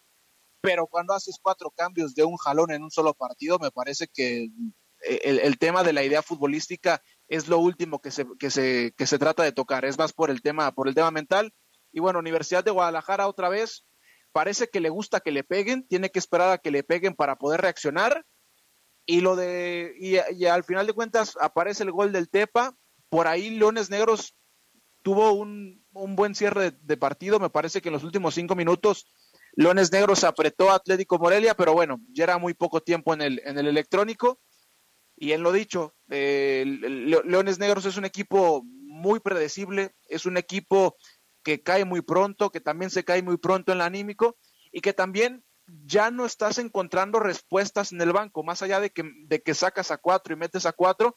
pero 0.60 0.86
cuando 0.86 1.14
haces 1.14 1.38
cuatro 1.40 1.70
cambios 1.70 2.14
de 2.14 2.24
un 2.24 2.36
jalón 2.36 2.72
en 2.72 2.82
un 2.82 2.90
solo 2.90 3.14
partido, 3.14 3.58
me 3.58 3.70
parece 3.70 4.08
que 4.08 4.48
el, 5.00 5.58
tema 5.58 5.84
de 5.84 5.92
la 5.92 6.02
idea 6.02 6.22
futbolística 6.22 7.02
es 7.28 7.48
lo 7.48 7.58
último 7.58 8.00
que 8.00 8.10
se, 8.10 8.26
que, 8.38 8.50
se, 8.50 8.92
que 8.96 9.06
se 9.06 9.18
trata 9.18 9.42
de 9.42 9.52
tocar, 9.52 9.84
es 9.84 9.98
más 9.98 10.12
por 10.12 10.30
el 10.30 10.42
tema, 10.42 10.72
por 10.72 10.88
el 10.88 10.94
tema 10.94 11.10
mental. 11.10 11.52
Y 11.92 12.00
bueno, 12.00 12.18
Universidad 12.18 12.64
de 12.64 12.70
Guadalajara 12.70 13.28
otra 13.28 13.48
vez, 13.48 13.86
parece 14.32 14.68
que 14.68 14.80
le 14.80 14.88
gusta 14.88 15.20
que 15.20 15.30
le 15.30 15.44
peguen, 15.44 15.86
tiene 15.86 16.10
que 16.10 16.18
esperar 16.18 16.50
a 16.50 16.58
que 16.58 16.70
le 16.70 16.82
peguen 16.82 17.14
para 17.14 17.36
poder 17.36 17.60
reaccionar. 17.60 18.24
Y 19.06 19.20
lo 19.20 19.36
de, 19.36 19.94
y, 20.00 20.16
y 20.34 20.46
al 20.46 20.64
final 20.64 20.86
de 20.86 20.92
cuentas 20.92 21.36
aparece 21.40 21.84
el 21.84 21.92
gol 21.92 22.12
del 22.12 22.28
Tepa, 22.28 22.74
por 23.08 23.28
ahí 23.28 23.50
Leones 23.50 23.88
Negros 23.88 24.34
tuvo 25.06 25.34
un, 25.34 25.84
buen 25.92 26.34
cierre 26.34 26.72
de, 26.82 26.96
partido. 26.96 27.38
Me 27.38 27.48
parece 27.48 27.80
que 27.80 27.90
en 27.90 27.92
los 27.92 28.02
últimos 28.02 28.34
cinco 28.34 28.56
minutos 28.56 29.06
Leones 29.52 29.92
Negros 29.92 30.24
apretó 30.24 30.68
a 30.68 30.74
Atlético 30.74 31.16
Morelia, 31.16 31.54
pero 31.54 31.74
bueno, 31.74 32.00
ya 32.10 32.24
era 32.24 32.38
muy 32.38 32.54
poco 32.54 32.80
tiempo 32.80 33.14
en 33.14 33.20
el, 33.22 33.40
en 33.44 33.56
el 33.56 33.68
electrónico. 33.68 34.40
Y 35.16 35.30
en 35.30 35.44
lo 35.44 35.52
dicho, 35.52 35.94
eh, 36.10 36.64
Leones 36.66 37.60
Negros 37.60 37.84
es 37.84 37.96
un 37.96 38.04
equipo 38.04 38.64
muy 38.64 39.20
predecible, 39.20 39.94
es 40.08 40.26
un 40.26 40.38
equipo 40.38 40.96
que 41.44 41.62
cae 41.62 41.84
muy 41.84 42.00
pronto, 42.00 42.50
que 42.50 42.60
también 42.60 42.90
se 42.90 43.04
cae 43.04 43.22
muy 43.22 43.36
pronto 43.36 43.70
en 43.70 43.78
el 43.78 43.82
anímico 43.82 44.36
y 44.72 44.80
que 44.80 44.92
también 44.92 45.44
ya 45.84 46.10
no 46.10 46.26
estás 46.26 46.58
encontrando 46.58 47.20
respuestas 47.20 47.92
en 47.92 48.00
el 48.00 48.12
banco, 48.12 48.42
más 48.42 48.60
allá 48.60 48.80
de 48.80 48.90
que, 48.90 49.04
de 49.26 49.40
que 49.40 49.54
sacas 49.54 49.92
a 49.92 49.98
cuatro 49.98 50.34
y 50.34 50.36
metes 50.36 50.66
a 50.66 50.72
cuatro. 50.72 51.16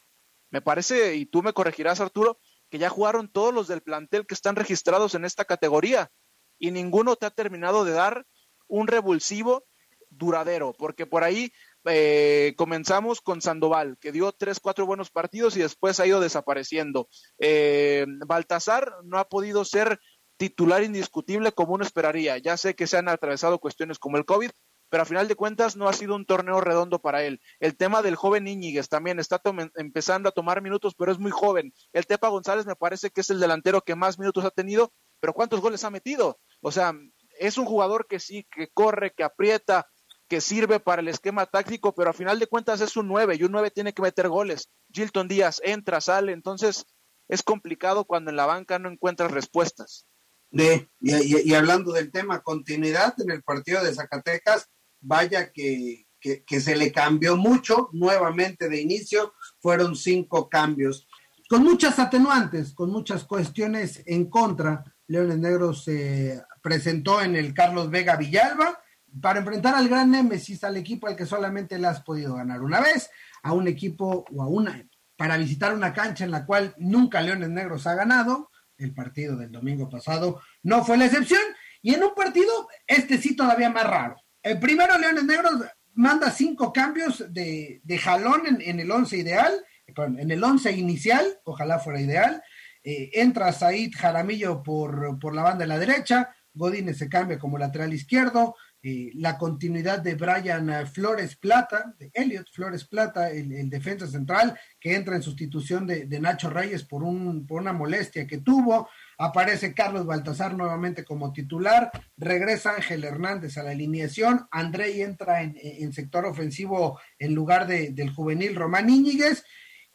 Me 0.50 0.62
parece, 0.62 1.16
y 1.16 1.26
tú 1.26 1.42
me 1.42 1.52
corregirás, 1.52 2.00
Arturo, 2.00 2.38
que 2.70 2.78
ya 2.78 2.88
jugaron 2.88 3.30
todos 3.30 3.52
los 3.52 3.68
del 3.68 3.82
plantel 3.82 4.26
que 4.26 4.34
están 4.34 4.56
registrados 4.56 5.14
en 5.14 5.24
esta 5.24 5.44
categoría 5.44 6.10
y 6.58 6.70
ninguno 6.70 7.16
te 7.16 7.26
ha 7.26 7.30
terminado 7.30 7.84
de 7.84 7.92
dar 7.92 8.26
un 8.68 8.86
revulsivo 8.86 9.64
duradero, 10.10 10.74
porque 10.78 11.06
por 11.06 11.24
ahí 11.24 11.52
eh, 11.84 12.54
comenzamos 12.56 13.20
con 13.20 13.40
Sandoval, 13.40 13.96
que 14.00 14.12
dio 14.12 14.32
tres, 14.32 14.60
cuatro 14.60 14.86
buenos 14.86 15.10
partidos 15.10 15.56
y 15.56 15.60
después 15.60 15.98
ha 16.00 16.06
ido 16.06 16.20
desapareciendo. 16.20 17.08
Eh, 17.38 18.06
Baltasar 18.26 18.92
no 19.04 19.18
ha 19.18 19.28
podido 19.28 19.64
ser 19.64 19.98
titular 20.36 20.82
indiscutible 20.82 21.52
como 21.52 21.74
uno 21.74 21.84
esperaría. 21.84 22.38
Ya 22.38 22.56
sé 22.56 22.74
que 22.74 22.86
se 22.86 22.96
han 22.96 23.08
atravesado 23.08 23.58
cuestiones 23.58 23.98
como 23.98 24.16
el 24.16 24.24
COVID, 24.24 24.50
pero 24.90 25.04
a 25.04 25.06
final 25.06 25.28
de 25.28 25.36
cuentas 25.36 25.76
no 25.76 25.88
ha 25.88 25.92
sido 25.92 26.14
un 26.14 26.26
torneo 26.26 26.60
redondo 26.60 27.00
para 27.00 27.22
él. 27.22 27.40
El 27.60 27.76
tema 27.76 28.02
del 28.02 28.16
joven 28.16 28.48
Íñiguez 28.48 28.88
también 28.88 29.18
está 29.18 29.40
empezando 29.76 30.28
a 30.28 30.32
tomar 30.32 30.60
minutos, 30.60 30.94
pero 30.98 31.12
es 31.12 31.18
muy 31.18 31.30
joven. 31.30 31.72
El 31.92 32.06
Tepa 32.06 32.28
González 32.28 32.66
me 32.66 32.76
parece 32.76 33.10
que 33.10 33.22
es 33.22 33.30
el 33.30 33.40
delantero 33.40 33.80
que 33.82 33.94
más 33.94 34.18
minutos 34.18 34.44
ha 34.44 34.50
tenido, 34.50 34.92
pero 35.20 35.32
¿cuántos 35.32 35.60
goles 35.60 35.84
ha 35.84 35.90
metido? 35.90 36.38
O 36.60 36.72
sea, 36.72 36.92
es 37.38 37.56
un 37.56 37.64
jugador 37.64 38.06
que 38.06 38.20
sí, 38.20 38.46
que 38.50 38.68
corre, 38.68 39.14
que 39.14 39.22
aprieta, 39.22 39.88
que 40.28 40.40
sirve 40.40 40.78
para 40.78 41.02
el 41.02 41.08
esquema 41.08 41.46
táctico, 41.46 41.94
pero 41.94 42.10
a 42.10 42.12
final 42.12 42.38
de 42.38 42.46
cuentas 42.46 42.80
es 42.80 42.96
un 42.96 43.08
9 43.08 43.36
y 43.36 43.44
un 43.44 43.52
9 43.52 43.70
tiene 43.70 43.92
que 43.92 44.02
meter 44.02 44.28
goles. 44.28 44.70
Gilton 44.92 45.26
Díaz 45.26 45.60
entra, 45.64 46.00
sale, 46.00 46.32
entonces 46.32 46.86
es 47.28 47.42
complicado 47.42 48.04
cuando 48.04 48.30
en 48.30 48.36
la 48.36 48.46
banca 48.46 48.78
no 48.78 48.90
encuentras 48.90 49.30
respuestas. 49.30 50.06
De, 50.50 50.90
y, 51.00 51.54
hablando 51.54 51.92
del 51.92 52.10
tema 52.10 52.42
continuidad 52.42 53.14
en 53.20 53.30
el 53.30 53.42
partido 53.42 53.84
de 53.84 53.94
Zacatecas, 53.94 54.68
vaya 55.00 55.52
que, 55.52 56.06
se 56.48 56.76
le 56.76 56.92
cambió 56.92 57.36
mucho 57.36 57.88
nuevamente 57.92 58.68
de 58.68 58.80
inicio, 58.80 59.34
fueron 59.60 59.96
cinco 59.96 60.48
cambios, 60.48 61.06
con 61.48 61.64
muchas 61.64 61.98
atenuantes, 61.98 62.72
con 62.72 62.90
muchas 62.90 63.24
cuestiones 63.24 64.02
en 64.06 64.30
contra. 64.30 64.84
Leones 65.06 65.38
Negros 65.38 65.84
se 65.84 66.40
presentó 66.62 67.20
en 67.22 67.34
el 67.34 67.52
Carlos 67.54 67.90
Vega 67.90 68.16
Villalba 68.16 68.80
para 69.20 69.40
enfrentar 69.40 69.74
al 69.74 69.88
gran 69.88 70.10
Némesis, 70.10 70.62
al 70.62 70.76
equipo 70.76 71.08
al 71.08 71.16
que 71.16 71.26
solamente 71.26 71.78
le 71.78 71.88
has 71.88 72.02
podido 72.02 72.36
ganar 72.36 72.62
una 72.62 72.80
vez, 72.80 73.10
a 73.42 73.52
un 73.52 73.66
equipo 73.66 74.24
o 74.32 74.42
a 74.42 74.46
una, 74.46 74.86
para 75.16 75.36
visitar 75.36 75.74
una 75.74 75.92
cancha 75.92 76.24
en 76.24 76.30
la 76.30 76.46
cual 76.46 76.74
nunca 76.78 77.20
Leones 77.20 77.50
Negros 77.50 77.86
ha 77.86 77.94
ganado. 77.94 78.50
El 78.76 78.94
partido 78.94 79.36
del 79.36 79.50
domingo 79.50 79.88
pasado 79.88 80.40
no 80.62 80.84
fue 80.84 80.96
la 80.96 81.06
excepción. 81.06 81.42
Y 81.82 81.94
en 81.94 82.04
un 82.04 82.14
partido, 82.14 82.68
este 82.86 83.18
sí 83.18 83.34
todavía 83.34 83.70
más 83.70 83.84
raro, 83.84 84.16
el 84.42 84.58
primero, 84.58 84.98
Leones 84.98 85.24
Negros 85.24 85.52
manda 85.94 86.30
cinco 86.30 86.72
cambios 86.72 87.24
de, 87.32 87.80
jalón 88.00 88.42
en, 88.60 88.80
el 88.80 88.90
once 88.90 89.16
ideal, 89.16 89.52
en 89.86 90.30
el 90.30 90.42
once 90.42 90.72
inicial, 90.72 91.26
ojalá 91.44 91.78
fuera 91.78 92.00
ideal. 92.00 92.42
Eh, 92.82 93.10
entra 93.14 93.52
Said 93.52 93.92
Jaramillo 93.94 94.62
por, 94.62 95.18
por, 95.18 95.34
la 95.34 95.42
banda 95.42 95.64
de 95.64 95.68
la 95.68 95.78
derecha, 95.78 96.34
Godínez 96.54 96.96
se 96.96 97.08
cambia 97.08 97.38
como 97.38 97.58
lateral 97.58 97.92
izquierdo, 97.92 98.56
eh, 98.82 99.10
la 99.14 99.36
continuidad 99.36 100.00
de 100.00 100.14
Brian 100.14 100.86
Flores 100.86 101.36
Plata, 101.36 101.94
de 101.98 102.10
Elliot 102.14 102.46
Flores 102.50 102.86
Plata, 102.86 103.30
el, 103.30 103.68
defensa 103.68 104.06
central, 104.06 104.58
que 104.80 104.94
entra 104.94 105.16
en 105.16 105.22
sustitución 105.22 105.86
de, 105.86 106.06
de 106.06 106.20
Nacho 106.20 106.48
Reyes 106.48 106.84
por, 106.84 107.02
un, 107.02 107.46
por 107.46 107.60
una 107.60 107.74
molestia 107.74 108.26
que 108.26 108.38
tuvo, 108.38 108.88
Aparece 109.22 109.74
Carlos 109.74 110.06
Baltasar 110.06 110.54
nuevamente 110.54 111.04
como 111.04 111.30
titular. 111.30 111.90
Regresa 112.16 112.76
Ángel 112.76 113.04
Hernández 113.04 113.58
a 113.58 113.62
la 113.62 113.72
alineación. 113.72 114.48
André 114.50 115.02
entra 115.02 115.42
en, 115.42 115.92
sector 115.92 116.24
ofensivo 116.24 116.98
en 117.18 117.34
lugar 117.34 117.66
del 117.66 118.10
juvenil 118.14 118.56
Román 118.56 118.88
Íñiguez. 118.88 119.44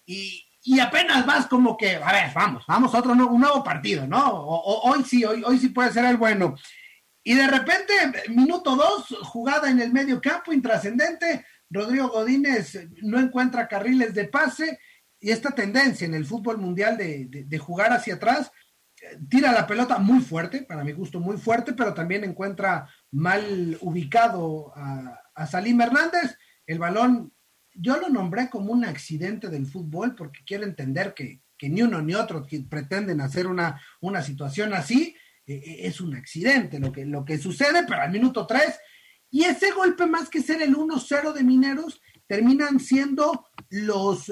Y, 0.05 0.45
apenas 0.79 1.25
vas 1.25 1.47
como 1.47 1.75
que, 1.75 1.95
a 1.95 2.11
ver, 2.11 2.31
vamos, 2.35 2.63
vamos 2.67 2.93
a 2.93 2.99
otro 2.99 3.15
nuevo 3.15 3.63
partido, 3.63 4.05
¿no? 4.05 4.45
hoy 4.45 5.03
sí, 5.03 5.25
hoy, 5.25 5.43
hoy 5.43 5.57
sí 5.57 5.69
puede 5.69 5.91
ser 5.91 6.05
el 6.05 6.17
bueno. 6.17 6.55
Y 7.23 7.33
de 7.33 7.47
repente, 7.47 7.93
minuto 8.29 8.75
dos, 8.75 9.07
jugada 9.23 9.71
en 9.71 9.81
el 9.81 9.91
medio 9.91 10.21
campo, 10.21 10.53
intrascendente. 10.53 11.43
Rodrigo 11.67 12.09
Godínez 12.09 12.77
no 13.01 13.19
encuentra 13.19 13.67
carriles 13.67 14.13
de 14.13 14.25
pase 14.25 14.79
y 15.19 15.31
esta 15.31 15.49
tendencia 15.49 16.05
en 16.05 16.13
el 16.13 16.25
fútbol 16.25 16.59
mundial 16.59 16.97
de, 16.97 17.57
jugar 17.57 17.91
hacia 17.91 18.13
atrás, 18.13 18.51
tira 19.29 19.51
la 19.51 19.67
pelota 19.67 19.97
muy 19.97 20.21
fuerte, 20.21 20.63
para 20.63 20.83
mi 20.83 20.91
gusto 20.91 21.19
muy 21.19 21.37
fuerte, 21.37 21.73
pero 21.73 21.93
también 21.93 22.23
encuentra 22.23 22.89
mal 23.11 23.77
ubicado 23.81 24.73
a, 24.75 25.19
a 25.33 25.47
Salim 25.47 25.79
Hernández. 25.81 26.37
El 26.65 26.79
balón, 26.79 27.33
yo 27.73 27.97
lo 27.97 28.09
nombré 28.09 28.49
como 28.49 28.71
un 28.71 28.85
accidente 28.85 29.49
del 29.49 29.65
fútbol 29.65 30.15
porque 30.15 30.41
quiero 30.45 30.63
entender 30.63 31.13
que, 31.13 31.41
ni 31.61 31.81
uno 31.81 32.01
ni 32.01 32.13
otro 32.13 32.45
pretenden 32.69 33.21
hacer 33.21 33.47
una, 33.47 33.81
una 34.01 34.21
situación 34.21 34.73
así. 34.73 35.15
E, 35.47 35.53
e, 35.53 35.87
es 35.87 36.01
un 36.01 36.15
accidente 36.15 36.79
lo 36.79 36.91
que, 36.91 37.05
lo 37.05 37.23
que 37.23 37.37
sucede, 37.37 37.83
pero 37.87 38.01
al 38.01 38.11
minuto 38.11 38.47
3 38.47 38.79
y 39.35 39.43
ese 39.43 39.71
golpe, 39.71 40.05
más 40.05 40.29
que 40.29 40.41
ser 40.41 40.61
el 40.61 40.75
1-0 40.75 41.33
de 41.33 41.43
Mineros, 41.43 42.01
terminan 42.25 42.79
siendo 42.79 43.45
los 43.69 44.31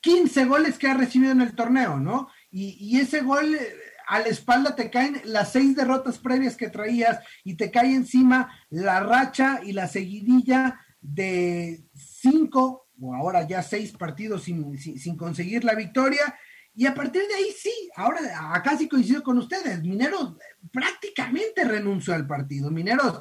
15 0.00 0.40
eh, 0.40 0.44
goles 0.44 0.78
que 0.78 0.86
ha 0.86 0.94
recibido 0.94 1.32
en 1.32 1.40
el 1.40 1.56
torneo, 1.56 1.98
¿no? 1.98 2.28
Y, 2.50 2.96
ese 3.00 3.22
gol 3.22 3.56
eh, 3.56 3.74
a 4.06 4.20
la 4.20 4.26
espalda 4.26 4.76
te 4.76 4.90
caen 4.90 5.20
las 5.24 5.52
seis 5.52 5.74
derrotas 5.74 6.18
previas 6.18 6.56
que 6.56 6.68
traías 6.68 7.20
y 7.44 7.54
te 7.54 7.70
cae 7.70 7.94
encima 7.94 8.52
la 8.70 9.00
racha 9.00 9.60
y 9.64 9.72
la 9.72 9.88
seguidilla 9.88 10.80
de 11.00 11.84
cinco 11.94 12.88
o 13.00 13.14
ahora 13.14 13.46
ya 13.46 13.62
seis 13.62 13.92
partidos 13.92 14.44
sin, 14.44 14.78
sin, 14.78 15.16
conseguir 15.16 15.64
la 15.64 15.74
victoria. 15.74 16.34
Y 16.74 16.86
a 16.86 16.94
partir 16.94 17.22
de 17.26 17.34
ahí 17.34 17.54
sí, 17.56 17.72
ahora 17.96 18.20
acá 18.52 18.76
coincido 18.88 19.22
con 19.22 19.38
ustedes, 19.38 19.82
Mineros 19.82 20.36
prácticamente 20.72 21.64
renunció 21.64 22.14
al 22.14 22.26
partido. 22.26 22.70
Mineros 22.70 23.20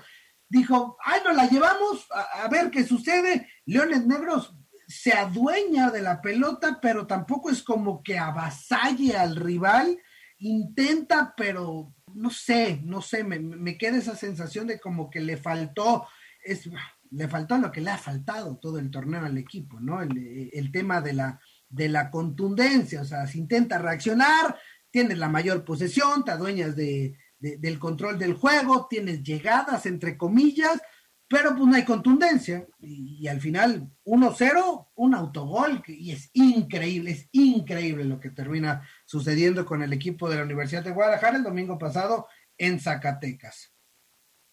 dijo, 0.50 0.98
ay, 1.04 1.22
nos 1.26 1.36
la 1.36 1.48
llevamos 1.48 2.08
a, 2.12 2.48
ver 2.48 2.70
qué 2.70 2.86
sucede. 2.86 3.50
Leones 3.66 4.06
Negros 4.06 4.56
se 4.88 5.14
adueña 5.14 5.90
de 5.90 6.02
la 6.02 6.22
pelota, 6.22 6.80
pero 6.82 7.08
tampoco 7.08 7.50
es 7.50 7.64
como 7.64 8.04
que 8.04 8.18
avasalle 8.18 9.18
al 9.18 9.36
rival. 9.36 9.98
Intenta, 10.40 11.34
pero 11.36 11.94
no 12.14 12.30
sé, 12.30 12.82
no 12.84 13.02
sé, 13.02 13.24
me, 13.24 13.78
queda 13.78 13.98
esa 13.98 14.16
sensación 14.16 14.68
de 14.68 14.80
como 14.80 15.10
que 15.10 15.20
le 15.20 15.38
faltó, 15.38 16.08
es, 16.44 16.70
le 17.12 17.28
faltó 17.28 17.58
lo 17.58 17.72
que 17.72 17.82
le 17.82 17.92
ha 17.92 17.98
faltado 17.98 18.58
todo 18.58 18.80
el 18.80 18.90
torneo 18.90 19.26
al 19.26 19.38
equipo, 19.38 19.80
¿no? 19.80 20.02
El, 20.02 20.72
tema 20.72 21.02
de 21.02 21.14
la, 21.14 21.40
de 21.70 21.90
la 21.90 22.10
contundencia, 22.10 23.02
o 23.02 23.06
sea, 23.06 23.28
se 23.28 23.38
intenta 23.38 23.80
reaccionar, 23.80 24.58
tienes 24.90 25.18
la 25.18 25.30
mayor 25.30 25.66
posesión, 25.66 26.24
te 26.24 26.32
adueñas 26.32 26.76
de, 26.76 27.18
del 27.40 27.80
control 27.80 28.18
del 28.18 28.34
juego, 28.34 28.88
tienes 28.90 29.24
llegadas 29.24 29.86
entre 29.86 30.18
comillas, 30.18 30.82
pero 31.28 31.56
pues 31.56 31.68
no 31.68 31.76
hay 31.76 31.84
contundencia. 31.84 32.68
Y, 32.80 33.28
al 33.28 33.42
final, 33.42 33.90
1-0, 34.06 34.90
un 34.96 35.16
autogol, 35.16 35.84
y 35.88 36.12
es 36.12 36.30
increíble, 36.34 37.12
es 37.12 37.30
increíble 37.32 38.04
lo 38.04 38.20
que 38.20 38.30
termina 38.30 38.88
sucediendo 39.06 39.66
con 39.66 39.82
el 39.82 39.94
equipo 39.94 40.30
de 40.30 40.38
la 40.38 40.44
Universidad 40.44 40.84
de 40.84 40.92
Guadalajara 40.92 41.38
el 41.38 41.44
domingo 41.44 41.78
pasado 41.78 42.28
en 42.58 42.80
Zacatecas. 42.80 43.72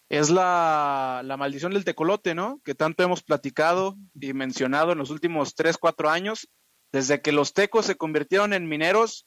Es 0.09 0.29
la, 0.29 1.21
la 1.23 1.37
maldición 1.37 1.73
del 1.73 1.85
tecolote, 1.85 2.35
¿no? 2.35 2.61
Que 2.63 2.75
tanto 2.75 3.03
hemos 3.03 3.23
platicado 3.23 3.97
y 4.13 4.33
mencionado 4.33 4.91
en 4.91 4.97
los 4.97 5.09
últimos 5.09 5.55
3, 5.55 5.77
4 5.77 6.09
años. 6.09 6.49
Desde 6.91 7.21
que 7.21 7.31
los 7.31 7.53
tecos 7.53 7.87
se 7.87 7.95
convirtieron 7.95 8.53
en 8.53 8.69
mineros, 8.69 9.25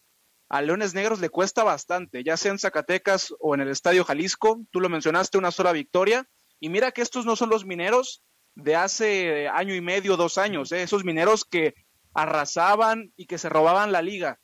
a 0.49 0.63
Leones 0.63 0.95
Negros 0.95 1.21
le 1.21 1.29
cuesta 1.29 1.65
bastante, 1.65 2.23
ya 2.23 2.37
sea 2.37 2.53
en 2.53 2.61
Zacatecas 2.61 3.35
o 3.41 3.55
en 3.55 3.63
el 3.63 3.69
Estadio 3.69 4.05
Jalisco. 4.05 4.61
Tú 4.71 4.81
lo 4.81 4.89
mencionaste, 4.89 5.39
una 5.39 5.51
sola 5.51 5.73
victoria. 5.73 6.29
Y 6.61 6.69
mira 6.69 6.93
que 6.93 7.03
estos 7.03 7.27
no 7.27 7.37
son 7.37 7.51
los 7.51 7.65
mineros 7.65 8.23
de 8.55 8.75
hace 8.75 9.49
año 9.49 9.75
y 9.75 9.81
medio, 9.81 10.17
dos 10.17 10.39
años, 10.39 10.73
¿eh? 10.73 10.83
esos 10.83 11.05
mineros 11.05 11.45
que 11.45 11.75
arrasaban 12.15 13.13
y 13.17 13.27
que 13.27 13.39
se 13.39 13.49
robaban 13.49 13.93
la 13.93 14.03
liga. 14.03 14.41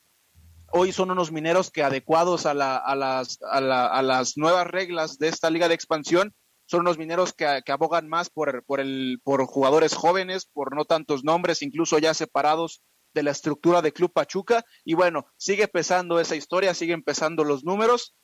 Hoy 0.71 0.91
son 0.91 1.11
unos 1.11 1.31
mineros 1.31 1.71
que 1.71 1.83
adecuados 1.83 2.45
a, 2.45 2.53
las, 2.53 3.39
a, 3.41 4.01
las, 4.01 4.37
nuevas 4.37 4.67
reglas 4.67 5.17
de 5.17 5.27
esta 5.27 5.49
liga 5.49 5.67
de 5.67 5.75
expansión, 5.75 6.33
son 6.65 6.81
unos 6.81 6.97
mineros 6.97 7.33
que, 7.33 7.61
abogan 7.67 8.07
más 8.07 8.29
por, 8.29 8.63
por, 8.65 8.79
el, 8.79 9.19
por 9.23 9.45
jugadores 9.45 9.93
jóvenes, 9.93 10.45
por 10.45 10.75
no 10.75 10.85
tantos 10.85 11.23
nombres, 11.23 11.61
incluso 11.61 11.99
ya 11.99 12.13
separados 12.13 12.81
de 13.13 13.23
la 13.23 13.31
estructura 13.31 13.81
de 13.81 13.93
Club 13.93 14.11
Pachuca. 14.11 14.63
Y 14.83 14.93
bueno, 14.93 15.25
sigue 15.37 15.67
pesando 15.67 16.19
esa 16.19 16.35
historia, 16.35 16.73
siguen 16.73 17.03
pesando 17.03 17.43
los 17.43 17.63
números. 17.63 18.15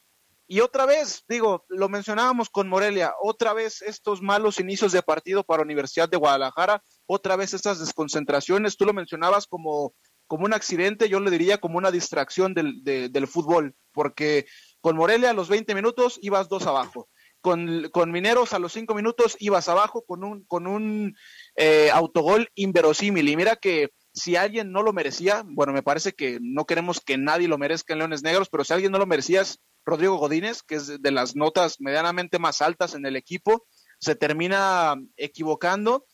Y 0.52 0.62
otra 0.62 0.88
vez, 0.88 1.24
digo, 1.30 1.64
lo 1.70 1.90
mencionábamos 1.90 2.50
con 2.50 2.68
Morelia, 2.68 3.14
otra 3.22 3.54
vez 3.54 3.84
estos 3.84 4.24
malos 4.24 4.60
inicios 4.60 4.92
de 4.92 5.04
partido 5.04 5.44
para 5.44 5.62
Universidad 5.62 6.10
de 6.10 6.18
Guadalajara, 6.18 6.84
otra 7.06 7.36
vez 7.36 7.54
estas 7.54 7.78
desconcentraciones, 7.80 8.76
tú 8.76 8.86
lo 8.86 8.94
mencionabas 8.94 9.46
como, 9.46 9.94
como 10.26 10.46
un 10.46 10.54
accidente, 10.56 11.08
yo 11.08 11.20
le 11.20 11.30
diría 11.30 11.60
como 11.60 11.78
una 11.78 11.92
distracción 11.92 12.56
del, 12.56 12.84
del 12.84 13.28
fútbol, 13.28 13.76
porque 13.92 14.48
con 14.82 14.96
Morelia 14.96 15.30
a 15.30 15.34
los 15.34 15.50
20 15.50 15.76
minutos 15.76 16.18
ibas 16.20 16.50
dos 16.50 16.66
abajo, 16.66 17.10
con, 17.42 17.88
con 17.92 18.12
Mineros 18.12 18.52
a 18.54 18.60
los 18.60 18.74
5 18.74 18.96
minutos 18.96 19.38
ibas 19.40 19.70
abajo 19.70 20.04
con 20.04 20.24
un, 20.24 20.46
con 20.46 20.66
un 20.66 21.16
eh, 21.58 21.92
autogol 21.94 22.50
inverosímil. 22.56 23.30
Y 23.30 23.36
mira 23.36 23.56
que 23.56 23.90
si 24.14 24.36
alguien 24.36 24.72
no 24.72 24.82
lo 24.82 24.94
merecía, 24.94 25.44
bueno, 25.46 25.74
me 25.74 25.84
parece 25.84 26.14
que 26.14 26.40
no 26.42 26.66
queremos 26.66 27.02
que 27.02 27.20
nadie 27.20 27.48
lo 27.48 27.60
merezca 27.60 27.94
en 27.94 28.00
Leones 28.00 28.24
Negros, 28.24 28.50
pero 28.50 28.64
si 28.64 28.74
alguien 28.74 28.92
no 28.92 28.98
lo 28.98 29.06
merecía 29.06 29.42
es 29.42 29.60
Rodrigo 29.90 30.18
Godínez, 30.18 30.64
que 30.64 30.76
es 30.76 31.02
de 31.02 31.12
las 31.12 31.36
notas 31.36 31.78
medianamente 31.80 32.40
más 32.40 32.62
altas 32.62 32.94
en 32.94 33.06
el 33.06 33.16
equipo, 33.16 33.66
se 34.00 34.16
termina 34.16 34.96
equivocando. 35.18 36.06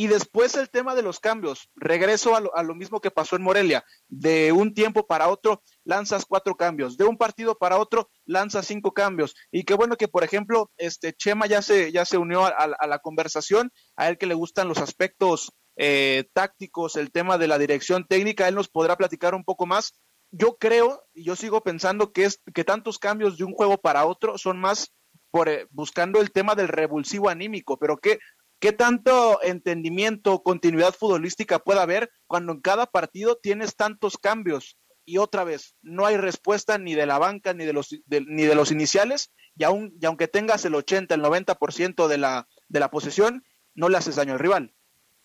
Y 0.00 0.06
después 0.06 0.54
el 0.54 0.70
tema 0.70 0.94
de 0.94 1.02
los 1.02 1.18
cambios. 1.18 1.70
Regreso 1.74 2.36
a 2.36 2.62
lo, 2.62 2.74
mismo 2.76 3.00
que 3.00 3.10
pasó 3.10 3.34
en 3.34 3.42
Morelia. 3.42 3.84
De 4.06 4.52
un 4.52 4.72
tiempo 4.72 5.08
para 5.08 5.28
otro 5.28 5.60
lanzas 5.82 6.24
cuatro 6.24 6.56
cambios. 6.56 6.96
De 6.96 7.04
un 7.04 7.18
partido 7.18 7.58
para 7.58 7.78
otro 7.78 8.08
lanzas 8.24 8.66
cinco 8.66 8.92
cambios. 8.92 9.34
Y 9.50 9.64
qué 9.64 9.74
bueno 9.74 9.96
que, 9.96 10.06
por 10.06 10.22
ejemplo, 10.22 10.70
este 10.76 11.14
Chema 11.14 11.48
ya 11.48 11.62
se, 11.62 11.90
ya 11.90 12.04
se 12.04 12.16
unió 12.16 12.44
a, 12.44 12.50
a 12.50 12.86
la 12.86 13.00
conversación. 13.00 13.72
A 13.96 14.08
él 14.08 14.18
que 14.18 14.26
le 14.26 14.34
gustan 14.34 14.68
los 14.68 14.78
aspectos 14.78 15.52
eh, 15.80 16.28
tácticos, 16.32 16.96
el 16.96 17.12
tema 17.12 17.38
de 17.38 17.46
la 17.46 17.56
dirección 17.56 18.04
técnica, 18.04 18.48
él 18.48 18.56
nos 18.56 18.68
podrá 18.68 18.96
platicar 18.96 19.36
un 19.36 19.44
poco 19.44 19.64
más. 19.64 19.94
Yo 20.30 20.56
creo 20.58 21.04
y 21.14 21.24
yo 21.24 21.36
sigo 21.36 21.62
pensando 21.62 22.12
que, 22.12 22.24
es, 22.24 22.42
que 22.54 22.64
tantos 22.64 22.98
cambios 22.98 23.38
de 23.38 23.44
un 23.44 23.52
juego 23.52 23.78
para 23.78 24.04
otro 24.06 24.38
son 24.38 24.58
más 24.58 24.92
por, 25.30 25.48
eh, 25.48 25.66
buscando 25.70 26.20
el 26.20 26.32
tema 26.32 26.54
del 26.54 26.68
revulsivo 26.68 27.28
anímico, 27.28 27.78
pero 27.78 27.98
¿qué, 27.98 28.18
¿qué 28.60 28.72
tanto 28.72 29.42
entendimiento, 29.42 30.42
continuidad 30.42 30.94
futbolística 30.94 31.58
puede 31.58 31.80
haber 31.80 32.10
cuando 32.26 32.52
en 32.52 32.60
cada 32.60 32.86
partido 32.86 33.36
tienes 33.36 33.76
tantos 33.76 34.18
cambios? 34.18 34.78
Y 35.04 35.16
otra 35.16 35.44
vez, 35.44 35.74
no 35.80 36.04
hay 36.04 36.18
respuesta 36.18 36.76
ni 36.76 36.94
de 36.94 37.06
la 37.06 37.18
banca 37.18 37.54
ni 37.54 37.64
de 37.64 37.72
los, 37.72 37.88
ni 38.08 38.42
de 38.42 38.54
los 38.54 38.70
iniciales, 38.70 39.32
y, 39.56 39.64
aun, 39.64 39.94
y 39.98 40.04
aunque 40.04 40.28
tengas 40.28 40.64
el 40.66 40.74
80, 40.74 41.14
el 41.14 41.22
90% 41.22 42.08
de 42.08 42.18
la, 42.18 42.46
de 42.68 42.80
la 42.80 42.90
posesión, 42.90 43.42
no 43.74 43.88
le 43.88 43.96
haces 43.96 44.16
daño 44.16 44.34
al 44.34 44.38
rival. 44.38 44.74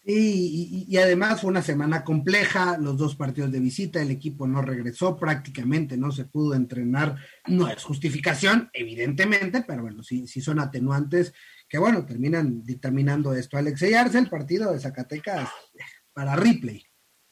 Y, 0.06 0.86
y, 0.90 0.98
además 0.98 1.40
fue 1.40 1.50
una 1.50 1.62
semana 1.62 2.04
compleja, 2.04 2.78
los 2.78 2.98
dos 2.98 3.16
partidos 3.16 3.54
de 3.54 3.62
visita, 3.62 4.02
el 4.02 4.12
equipo 4.12 4.46
no 4.46 4.62
regresó, 4.62 5.16
prácticamente 5.16 5.96
no 5.96 6.12
se 6.12 6.26
pudo 6.26 6.56
entrenar, 6.56 7.16
no 7.48 7.70
es 7.70 7.82
justificación, 7.82 8.70
evidentemente, 8.74 9.64
pero 9.66 9.84
bueno, 9.84 10.04
sí, 10.04 10.28
sí 10.28 10.42
son 10.42 10.60
atenuantes 10.60 11.34
que 11.70 11.78
bueno, 11.78 12.06
terminan 12.06 12.64
dictaminando 12.64 13.34
esto. 13.34 13.58
Alex 13.58 13.82
Arce, 13.94 14.20
el 14.20 14.30
partido 14.30 14.74
de 14.74 14.80
Zacatecas 14.80 15.50
para 16.14 16.36
Ripley. 16.36 16.86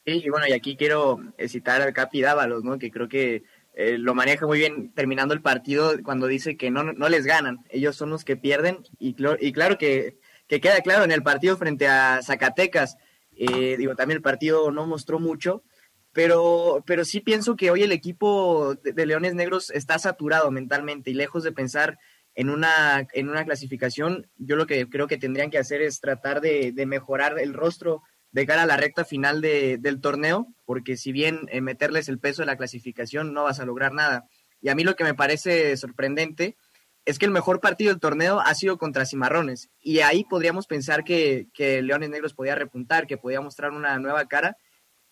Sí, 0.06 0.22
y 0.26 0.30
bueno, 0.30 0.48
y 0.48 0.54
aquí 0.54 0.78
quiero 0.78 1.20
citar 1.48 1.82
al 1.82 1.94
Capi 1.94 2.22
Dávalos, 2.22 2.64
¿no? 2.64 2.80
Que 2.80 2.90
creo 2.90 3.10
que 3.10 3.44
eh, 3.76 3.98
lo 3.98 4.16
maneja 4.16 4.48
muy 4.48 4.58
bien 4.58 4.94
terminando 4.94 5.34
el 5.34 5.42
partido 5.42 5.92
cuando 6.04 6.28
dice 6.28 6.58
que 6.58 6.72
no, 6.72 6.84
no 6.84 7.10
les 7.10 7.26
ganan, 7.26 7.60
ellos 7.70 7.96
son 7.96 8.10
los 8.10 8.26
que 8.26 8.36
pierden, 8.36 8.80
y, 8.98 9.16
y 9.40 9.52
claro 9.52 9.78
que 9.78 10.18
que 10.52 10.60
queda 10.60 10.82
claro 10.82 11.06
en 11.06 11.14
el 11.14 11.24
partido 11.24 11.56
frente 11.56 11.88
a 11.88 12.20
Zacatecas. 12.22 12.98
Eh, 13.38 13.78
digo, 13.78 13.96
también 13.96 14.18
el 14.18 14.22
partido 14.22 14.70
no 14.70 14.86
mostró 14.86 15.18
mucho, 15.18 15.64
pero, 16.12 16.84
pero 16.86 17.06
sí 17.06 17.22
pienso 17.22 17.56
que 17.56 17.72
hoy 17.72 17.84
el 17.84 17.94
equipo 17.94 18.76
de, 18.76 19.06
Leones 19.06 19.34
Negros 19.34 19.72
está 19.72 19.98
saturado 19.98 20.52
mentalmente 20.52 21.10
y 21.10 21.14
lejos 21.14 21.44
de 21.44 21.54
pensar 21.54 22.00
en 22.36 22.50
una, 22.50 23.08
en 23.14 23.30
una 23.30 23.46
clasificación, 23.46 24.28
yo 24.36 24.58
lo 24.58 24.68
que 24.68 24.90
creo 24.90 25.08
que 25.08 25.18
tendrían 25.18 25.52
que 25.52 25.58
hacer 25.58 25.82
es 25.82 26.02
tratar 26.02 26.42
de, 26.42 26.74
mejorar 26.86 27.40
el 27.40 27.54
rostro 27.54 28.04
de 28.34 28.46
cara 28.46 28.64
a 28.64 28.68
la 28.68 28.76
recta 28.76 29.06
final 29.06 29.40
del 29.40 30.02
torneo, 30.02 30.48
porque 30.66 30.98
si 30.98 31.14
bien 31.14 31.48
eh, 31.50 31.62
meterles 31.62 32.10
el 32.10 32.20
peso 32.20 32.42
de 32.42 32.48
la 32.48 32.58
clasificación 32.58 33.34
no 33.34 33.44
vas 33.44 33.62
a 33.62 33.66
lograr 33.66 33.94
nada. 33.94 34.26
Y 34.60 34.68
a 34.68 34.76
mí 34.76 34.84
lo 34.84 34.98
que 34.98 35.06
me 35.06 35.14
parece 35.14 35.78
sorprendente 35.78 36.58
es 37.06 37.18
que 37.18 37.26
el 37.26 37.32
mejor 37.32 37.60
partido 37.60 37.92
del 37.92 38.00
torneo 38.00 38.40
ha 38.40 38.54
sido 38.54 38.78
contra 38.78 39.06
Cimarrones. 39.06 39.70
Y 39.80 40.00
ahí 40.00 40.24
podríamos 40.24 40.68
pensar 40.68 41.04
que, 41.04 41.48
Leones 41.58 42.10
Negros 42.10 42.34
podía 42.34 42.56
repuntar, 42.56 43.08
que 43.08 43.18
podía 43.18 43.42
mostrar 43.42 43.72
una 43.72 43.98
nueva 44.00 44.28
cara. 44.28 44.58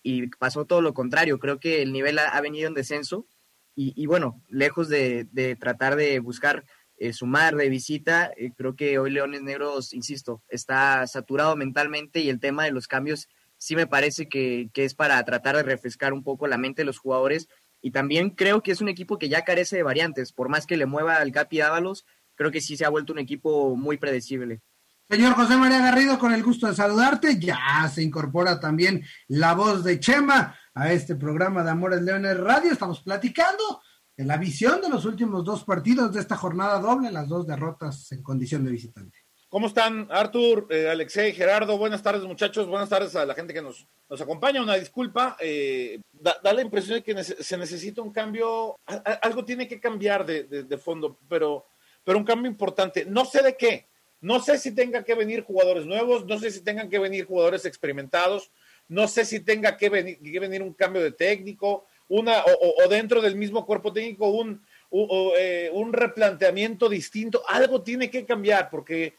Y 0.02 0.28
pasó 0.28 0.64
todo 0.64 0.82
lo 0.82 0.94
contrario. 0.94 1.38
Creo 1.38 1.58
que 1.58 1.82
el 1.82 1.92
nivel 1.92 2.18
ha, 2.18 2.40
venido 2.40 2.68
en 2.68 2.74
descenso. 2.74 3.26
Y, 3.74 4.06
bueno, 4.06 4.42
lejos 4.48 4.88
de, 4.88 5.26
tratar 5.58 5.96
de 5.96 6.18
buscar 6.20 6.64
eh, 6.98 7.14
sumar 7.14 7.56
de 7.56 7.70
visita, 7.70 8.30
eh, 8.36 8.50
creo 8.54 8.76
que 8.76 8.98
hoy 8.98 9.10
Leones 9.10 9.40
Negros, 9.40 9.94
insisto, 9.94 10.42
está 10.48 11.06
saturado 11.06 11.56
mentalmente 11.56 12.20
y 12.20 12.28
el 12.28 12.40
tema 12.40 12.64
de 12.64 12.72
los 12.72 12.86
cambios 12.86 13.26
sí 13.56 13.74
me 13.74 13.86
parece 13.86 14.28
que, 14.28 14.68
que 14.74 14.84
es 14.84 14.94
para 14.94 15.24
tratar 15.24 15.56
de 15.56 15.62
refrescar 15.62 16.12
un 16.12 16.22
poco 16.22 16.46
la 16.46 16.58
mente 16.58 16.82
de 16.82 16.86
los 16.86 16.98
jugadores 16.98 17.48
y 17.80 17.90
también 17.90 18.30
creo 18.30 18.62
que 18.62 18.72
es 18.72 18.80
un 18.80 18.88
equipo 18.88 19.18
que 19.18 19.28
ya 19.28 19.44
carece 19.44 19.76
de 19.76 19.82
variantes, 19.82 20.32
por 20.32 20.48
más 20.48 20.66
que 20.66 20.76
le 20.76 20.86
mueva 20.86 21.16
al 21.16 21.32
Capi 21.32 21.60
Ábalos, 21.60 22.04
creo 22.34 22.50
que 22.50 22.60
sí 22.60 22.76
se 22.76 22.84
ha 22.84 22.90
vuelto 22.90 23.12
un 23.12 23.18
equipo 23.18 23.76
muy 23.76 23.96
predecible. 23.96 24.60
Señor 25.08 25.34
José 25.34 25.56
María 25.56 25.80
Garrido, 25.80 26.18
con 26.18 26.32
el 26.32 26.42
gusto 26.42 26.68
de 26.68 26.74
saludarte, 26.74 27.40
ya 27.40 27.90
se 27.92 28.02
incorpora 28.02 28.60
también 28.60 29.04
la 29.26 29.54
voz 29.54 29.82
de 29.82 29.98
Chema 29.98 30.56
a 30.72 30.92
este 30.92 31.16
programa 31.16 31.64
de 31.64 31.70
Amores 31.70 32.00
Leones 32.02 32.38
Radio. 32.38 32.70
Estamos 32.72 33.02
platicando 33.02 33.82
de 34.16 34.24
la 34.24 34.36
visión 34.36 34.80
de 34.80 34.88
los 34.88 35.04
últimos 35.04 35.44
dos 35.44 35.64
partidos 35.64 36.12
de 36.12 36.20
esta 36.20 36.36
jornada 36.36 36.78
doble, 36.78 37.10
las 37.10 37.26
dos 37.26 37.44
derrotas 37.44 38.12
en 38.12 38.22
condición 38.22 38.64
de 38.64 38.70
visitante. 38.70 39.18
¿Cómo 39.50 39.66
están, 39.66 40.06
Artur, 40.12 40.68
eh, 40.70 40.88
Alexei, 40.88 41.32
Gerardo? 41.32 41.76
Buenas 41.76 42.04
tardes, 42.04 42.22
muchachos. 42.22 42.68
Buenas 42.68 42.88
tardes 42.88 43.16
a 43.16 43.26
la 43.26 43.34
gente 43.34 43.52
que 43.52 43.60
nos, 43.60 43.84
nos 44.08 44.20
acompaña. 44.20 44.62
Una 44.62 44.76
disculpa. 44.76 45.36
Eh, 45.40 45.98
da, 46.12 46.38
la 46.40 46.62
impresión 46.62 46.98
de 46.98 47.02
que 47.02 47.24
se 47.24 47.58
necesita 47.58 48.00
un 48.00 48.12
cambio. 48.12 48.78
algo 48.86 49.44
tiene 49.44 49.66
que 49.66 49.80
cambiar 49.80 50.24
de, 50.24 50.44
de, 50.44 50.78
fondo, 50.78 51.18
pero, 51.28 51.66
pero 52.04 52.16
un 52.16 52.24
cambio 52.24 52.48
importante. 52.48 53.04
No 53.04 53.24
sé 53.24 53.42
de 53.42 53.56
qué. 53.56 53.88
No 54.20 54.38
sé 54.38 54.56
si 54.56 54.72
tenga 54.72 55.02
que 55.02 55.16
venir 55.16 55.42
jugadores 55.42 55.84
nuevos. 55.84 56.24
No 56.26 56.38
sé 56.38 56.52
si 56.52 56.60
tengan 56.60 56.88
que 56.88 57.00
venir 57.00 57.26
jugadores 57.26 57.64
experimentados. 57.64 58.52
No 58.86 59.08
sé 59.08 59.24
si 59.24 59.40
tenga 59.40 59.76
que 59.76 59.88
venir, 59.88 60.20
que 60.22 60.38
venir 60.38 60.62
un 60.62 60.74
cambio 60.74 61.02
de 61.02 61.10
técnico. 61.10 61.86
Una, 62.06 62.44
o, 62.44 62.84
o 62.84 62.88
dentro 62.88 63.20
del 63.20 63.34
mismo 63.34 63.66
cuerpo 63.66 63.92
técnico, 63.92 64.28
un, 64.30 64.64
eh, 64.92 65.70
un 65.72 65.92
replanteamiento 65.92 66.88
distinto. 66.88 67.42
Algo 67.48 67.82
tiene 67.82 68.08
que 68.10 68.24
cambiar 68.24 68.70
porque 68.70 69.18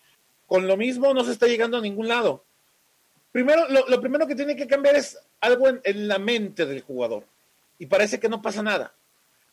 con 0.52 0.68
lo 0.68 0.76
mismo 0.76 1.14
no 1.14 1.24
se 1.24 1.32
está 1.32 1.48
llegando 1.48 1.78
a 1.78 1.82
ningún 1.82 2.10
lado. 2.10 2.44
Primero, 3.32 3.70
lo, 3.70 4.02
primero 4.02 4.28
que 4.28 4.36
tiene 4.36 4.54
que 4.54 4.68
cambiar 4.68 4.98
es 4.98 5.18
algo 5.40 5.70
en, 5.70 6.08
la 6.10 6.20
mente 6.20 6.66
del 6.66 6.82
jugador. 6.82 7.24
Y 7.80 7.86
parece 7.86 8.20
que 8.20 8.28
no 8.28 8.42
pasa 8.42 8.62
nada. 8.62 8.94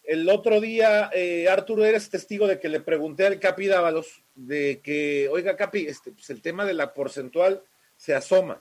El 0.02 0.28
otro 0.28 0.61
día, 0.61 1.08
eh, 1.14 1.48
Arturo, 1.48 1.84
eres 1.84 2.11
testigo 2.11 2.48
de 2.48 2.58
que 2.58 2.68
le 2.68 2.80
pregunté 2.80 3.28
al 3.28 3.38
Capi 3.38 3.68
Dávalos 3.68 4.24
de 4.34 4.80
que, 4.82 5.28
oiga, 5.30 5.54
Capi, 5.54 5.87
este, 5.87 6.11
pues 6.11 6.30
el 6.30 6.42
tema 6.42 6.64
de 6.64 6.74
la 6.74 6.92
porcentual 6.92 7.62
se 7.96 8.16
asoma. 8.16 8.61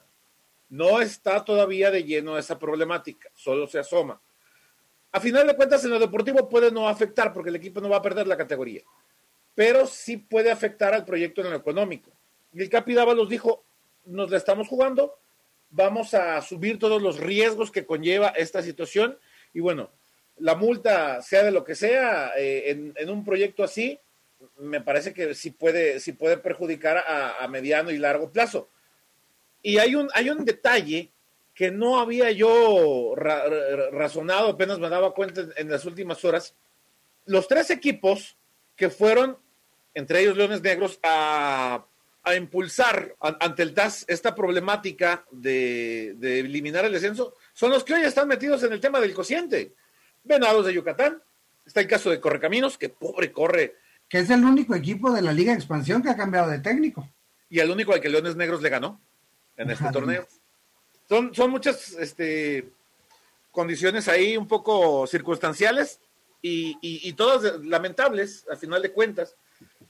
No 0.68 1.00
está 1.00 1.44
todavía 1.44 1.90
de 1.90 2.04
lleno 2.04 2.38
esa 2.38 2.56
problemática, 2.56 3.28
solo 3.34 3.66
se 3.66 3.80
asoma. 3.80 4.20
A 5.10 5.18
final 5.18 5.44
de 5.44 5.56
cuentas, 5.56 5.84
en 5.84 5.90
lo 5.90 5.98
deportivo 5.98 6.48
puede 6.48 6.70
no 6.70 6.88
afectar 6.88 7.32
porque 7.32 7.50
el 7.50 7.56
equipo 7.56 7.80
no 7.80 7.88
va 7.88 7.96
a 7.96 8.02
perder 8.02 8.28
la 8.28 8.36
categoría, 8.36 8.82
pero 9.56 9.88
sí 9.88 10.18
puede 10.18 10.52
afectar 10.52 10.94
al 10.94 11.04
proyecto 11.04 11.40
en 11.40 11.50
lo 11.50 11.56
económico. 11.56 12.12
Y 12.52 12.62
el 12.62 12.70
Capi 12.70 12.94
Dávalos 12.94 13.28
dijo, 13.28 13.64
nos 14.06 14.30
la 14.30 14.36
estamos 14.36 14.68
jugando, 14.68 15.18
vamos 15.70 16.14
a 16.14 16.40
subir 16.42 16.78
todos 16.78 17.02
los 17.02 17.18
riesgos 17.18 17.70
que 17.70 17.86
conlleva 17.86 18.28
esta 18.28 18.62
situación 18.62 19.18
y 19.52 19.60
bueno, 19.60 19.90
la 20.38 20.54
multa, 20.54 21.20
sea 21.22 21.42
de 21.42 21.50
lo 21.50 21.64
que 21.64 21.74
sea, 21.74 22.32
eh, 22.36 22.92
en, 22.96 23.10
un 23.10 23.24
proyecto 23.24 23.64
así, 23.64 23.98
me 24.58 24.80
parece 24.80 25.12
que 25.12 25.34
sí 25.34 25.50
puede, 25.50 25.98
puede 26.16 26.38
perjudicar 26.38 27.04
a, 27.06 27.46
mediano 27.48 27.90
y 27.90 27.98
largo 27.98 28.30
plazo. 28.30 28.68
Y 29.62 29.78
hay 29.78 29.96
un, 29.96 30.08
hay 30.14 30.30
un 30.30 30.44
detalle 30.44 31.10
que 31.54 31.72
no 31.72 31.98
había 31.98 32.30
yo 32.30 33.14
razonado, 33.16 34.50
apenas 34.50 34.78
me 34.78 34.88
daba 34.88 35.12
cuenta 35.12 35.44
en 35.56 35.68
las 35.68 35.84
últimas 35.84 36.24
horas. 36.24 36.54
Los 37.26 37.48
tres 37.48 37.70
equipos 37.70 38.36
que 38.76 38.90
fueron, 38.90 39.36
entre 39.94 40.20
ellos 40.20 40.36
Leones 40.36 40.62
Negros, 40.62 41.00
a 41.02 41.84
a 42.28 42.36
impulsar 42.36 43.14
ante 43.20 43.62
el 43.62 43.74
TAS 43.74 44.04
esta 44.08 44.34
problemática 44.34 45.24
de, 45.30 46.10
eliminar 46.20 46.84
el 46.84 46.92
descenso 46.92 47.34
son 47.52 47.70
los 47.70 47.84
que 47.84 47.94
hoy 47.94 48.02
están 48.02 48.28
metidos 48.28 48.62
en 48.62 48.72
el 48.72 48.80
tema 48.80 49.00
del 49.00 49.14
cociente. 49.14 49.74
Venados 50.24 50.66
de 50.66 50.74
Yucatán, 50.74 51.22
está 51.64 51.80
el 51.80 51.86
caso 51.86 52.10
de 52.10 52.20
Correcaminos, 52.20 52.76
que 52.76 52.88
pobre 52.88 53.32
corre. 53.32 53.76
Que 54.08 54.18
es 54.18 54.30
el 54.30 54.44
único 54.44 54.74
equipo 54.74 55.10
de 55.12 55.22
la 55.22 55.32
Liga 55.32 55.52
de 55.52 55.58
Expansión 55.58 56.02
que 56.02 56.10
ha 56.10 56.16
cambiado 56.16 56.50
de 56.50 56.58
técnico. 56.58 57.08
Y 57.48 57.60
el 57.60 57.70
único 57.70 57.92
al 57.92 58.00
que 58.00 58.08
Leones 58.08 58.36
Negros 58.36 58.62
le 58.62 58.68
ganó 58.68 59.00
en 59.56 59.70
este 59.70 59.90
torneo. 59.90 60.26
Son, 61.08 61.34
son 61.34 61.50
muchas 61.50 61.92
este, 61.92 62.68
condiciones 63.50 64.08
ahí 64.08 64.36
un 64.36 64.46
poco 64.46 65.06
circunstanciales 65.06 66.00
y, 66.42 67.12
todas 67.14 67.64
lamentables, 67.64 68.46
a 68.50 68.56
final 68.56 68.82
de 68.82 68.92
cuentas, 68.92 69.34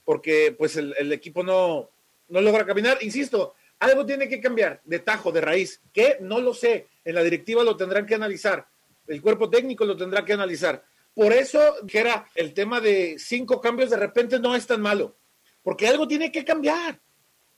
porque 0.05 0.55
pues 0.57 0.77
el 0.77 1.11
equipo 1.11 1.43
no, 1.43 1.89
no 2.29 2.41
logra 2.41 2.65
caminar. 2.65 2.97
Insisto, 3.01 3.55
algo 3.79 4.05
tiene 4.05 4.27
que 4.27 4.39
cambiar 4.39 4.81
de 4.83 4.99
tajo, 4.99 5.31
de 5.31 5.41
raíz, 5.41 5.81
que 5.93 6.17
no 6.21 6.39
lo 6.39 6.53
sé. 6.53 6.87
En 7.03 7.15
la 7.15 7.23
directiva 7.23 7.63
lo 7.63 7.77
tendrán 7.77 8.05
que 8.05 8.15
analizar, 8.15 8.67
el 9.07 9.21
cuerpo 9.21 9.49
técnico 9.49 9.85
lo 9.85 9.97
tendrá 9.97 10.23
que 10.23 10.33
analizar. 10.33 10.83
Por 11.13 11.33
eso, 11.33 11.59
que 11.87 11.99
era 11.99 12.25
el 12.35 12.53
tema 12.53 12.79
de 12.79 13.17
cinco 13.17 13.59
cambios 13.59 13.89
de 13.89 13.97
repente 13.97 14.39
no 14.39 14.55
es 14.55 14.67
tan 14.67 14.81
malo, 14.81 15.17
porque 15.63 15.87
algo 15.87 16.07
tiene 16.07 16.31
que 16.31 16.45
cambiar. 16.45 16.99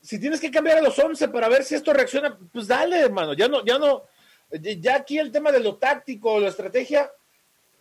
Si 0.00 0.18
tienes 0.18 0.40
que 0.40 0.50
cambiar 0.50 0.78
a 0.78 0.82
los 0.82 0.98
once 0.98 1.28
para 1.28 1.48
ver 1.48 1.62
si 1.62 1.74
esto 1.74 1.92
reacciona, 1.92 2.36
pues 2.52 2.66
dale, 2.66 2.98
hermano. 2.98 3.34
Ya 3.34 3.46
no, 3.46 3.64
ya 3.64 3.78
no, 3.78 4.04
ya 4.50 4.96
aquí 4.96 5.18
el 5.18 5.30
tema 5.30 5.52
de 5.52 5.60
lo 5.60 5.76
táctico, 5.76 6.40
la 6.40 6.48
estrategia, 6.48 7.10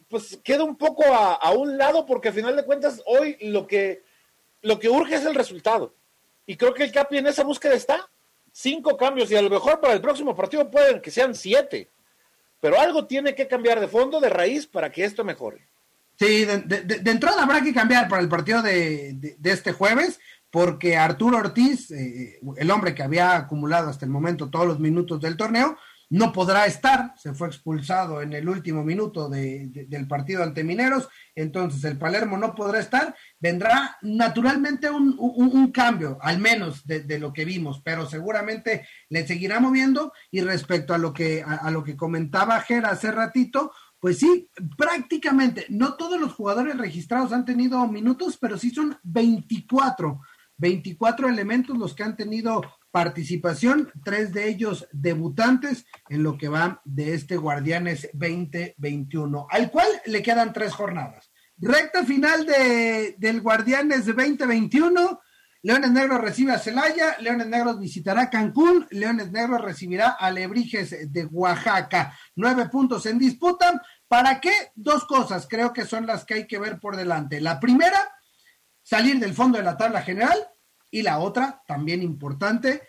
pues 0.07 0.37
queda 0.43 0.63
un 0.63 0.77
poco 0.77 1.03
a, 1.05 1.35
a 1.35 1.51
un 1.51 1.77
lado, 1.77 2.05
porque 2.05 2.27
al 2.27 2.35
final 2.35 2.55
de 2.55 2.65
cuentas, 2.65 3.01
hoy 3.05 3.37
lo 3.41 3.65
que, 3.65 4.03
lo 4.61 4.77
que 4.77 4.89
urge 4.89 5.15
es 5.15 5.25
el 5.25 5.33
resultado. 5.33 5.95
Y 6.45 6.55
creo 6.57 6.73
que 6.73 6.83
el 6.83 6.91
Capi 6.91 7.17
en 7.17 7.27
esa 7.27 7.43
búsqueda 7.43 7.73
está. 7.73 8.09
Cinco 8.51 8.97
cambios 8.97 9.31
y 9.31 9.35
a 9.35 9.41
lo 9.41 9.49
mejor 9.49 9.79
para 9.79 9.93
el 9.93 10.01
próximo 10.01 10.35
partido 10.35 10.69
pueden 10.69 11.01
que 11.01 11.11
sean 11.11 11.33
siete. 11.35 11.89
Pero 12.59 12.79
algo 12.79 13.07
tiene 13.07 13.33
que 13.33 13.47
cambiar 13.47 13.79
de 13.79 13.87
fondo, 13.87 14.19
de 14.19 14.29
raíz, 14.29 14.67
para 14.67 14.91
que 14.91 15.03
esto 15.03 15.23
mejore. 15.23 15.67
Sí, 16.19 16.45
de, 16.45 17.01
entrada 17.09 17.41
habrá 17.41 17.63
que 17.63 17.73
cambiar 17.73 18.07
para 18.07 18.21
el 18.21 18.29
partido 18.29 18.61
de, 18.61 19.37
este 19.43 19.71
jueves, 19.71 20.19
porque 20.51 20.95
Arturo 20.95 21.37
Ortiz, 21.37 21.89
eh, 21.89 22.39
el 22.57 22.69
hombre 22.69 22.93
que 22.93 23.01
había 23.01 23.35
acumulado 23.35 23.89
hasta 23.89 24.05
el 24.05 24.11
momento 24.11 24.49
todos 24.51 24.67
los 24.67 24.79
minutos 24.79 25.19
del 25.19 25.37
torneo, 25.37 25.77
no 26.11 26.33
podrá 26.33 26.65
estar, 26.65 27.13
se 27.15 27.33
fue 27.33 27.47
expulsado 27.47 28.21
en 28.21 28.33
el 28.33 28.49
último 28.49 28.83
minuto 28.83 29.29
del 29.29 30.07
partido 30.09 30.43
ante 30.43 30.61
Mineros, 30.61 31.07
entonces 31.33 31.85
el 31.85 31.97
Palermo 31.97 32.37
no 32.37 32.53
podrá 32.53 32.79
estar, 32.79 33.15
vendrá 33.39 33.97
naturalmente 34.01 34.89
un, 34.89 35.71
cambio, 35.71 36.17
al 36.21 36.39
menos 36.39 36.85
de, 36.85 37.17
lo 37.17 37.31
que 37.31 37.45
vimos, 37.45 37.81
pero 37.81 38.05
seguramente 38.05 38.85
le 39.07 39.25
seguirá 39.25 39.61
moviendo 39.61 40.11
y 40.29 40.41
respecto 40.41 40.93
a 40.93 40.97
lo 40.97 41.13
que, 41.13 41.43
a, 41.43 41.71
lo 41.71 41.81
que 41.81 41.95
comentaba 41.95 42.59
Ger 42.59 42.85
hace 42.85 43.09
ratito, 43.09 43.71
pues 43.97 44.19
sí, 44.19 44.49
prácticamente, 44.77 45.65
no 45.69 45.93
todos 45.93 46.19
los 46.19 46.33
jugadores 46.33 46.77
registrados 46.77 47.31
han 47.31 47.45
tenido 47.45 47.87
minutos, 47.87 48.37
pero 48.37 48.57
sí 48.57 48.71
son 48.71 48.97
24, 49.03 50.19
24 50.57 51.29
elementos 51.29 51.77
los 51.77 51.95
que 51.95 52.03
han 52.03 52.17
tenido 52.17 52.61
participación, 52.91 53.91
tres 54.03 54.33
de 54.33 54.49
ellos 54.49 54.87
debutantes 54.91 55.85
en 56.09 56.23
lo 56.23 56.37
que 56.37 56.49
va 56.49 56.81
de 56.85 57.13
este 57.13 57.37
Guardianes 57.37 58.09
2021, 58.13 59.47
al 59.49 59.71
cual 59.71 59.87
le 60.05 60.21
quedan 60.21 60.53
tres 60.53 60.73
jornadas. 60.73 61.31
Recta 61.57 62.03
final 62.03 62.45
de, 62.45 63.15
del 63.17 63.41
Guardianes 63.41 64.05
2021. 64.05 65.19
Leones 65.63 65.91
Negros 65.91 66.19
recibe 66.19 66.53
a 66.53 66.59
Celaya, 66.59 67.17
Leones 67.19 67.45
Negros 67.45 67.79
visitará 67.79 68.31
Cancún, 68.31 68.87
Leones 68.89 69.31
Negros 69.31 69.61
recibirá 69.61 70.09
a 70.09 70.31
Lebrijes 70.31 71.11
de 71.13 71.25
Oaxaca. 71.25 72.17
Nueve 72.35 72.67
puntos 72.67 73.05
en 73.05 73.19
disputa. 73.19 73.79
¿Para 74.07 74.41
qué? 74.41 74.51
Dos 74.73 75.05
cosas 75.05 75.47
creo 75.47 75.71
que 75.71 75.85
son 75.85 76.07
las 76.07 76.25
que 76.25 76.33
hay 76.33 76.47
que 76.47 76.57
ver 76.57 76.79
por 76.79 76.97
delante. 76.97 77.39
La 77.39 77.59
primera, 77.59 77.99
salir 78.81 79.19
del 79.19 79.35
fondo 79.35 79.59
de 79.59 79.63
la 79.63 79.77
tabla 79.77 80.01
general 80.01 80.35
y 80.91 81.01
la 81.01 81.19
otra, 81.19 81.63
también 81.65 82.03
importante, 82.03 82.83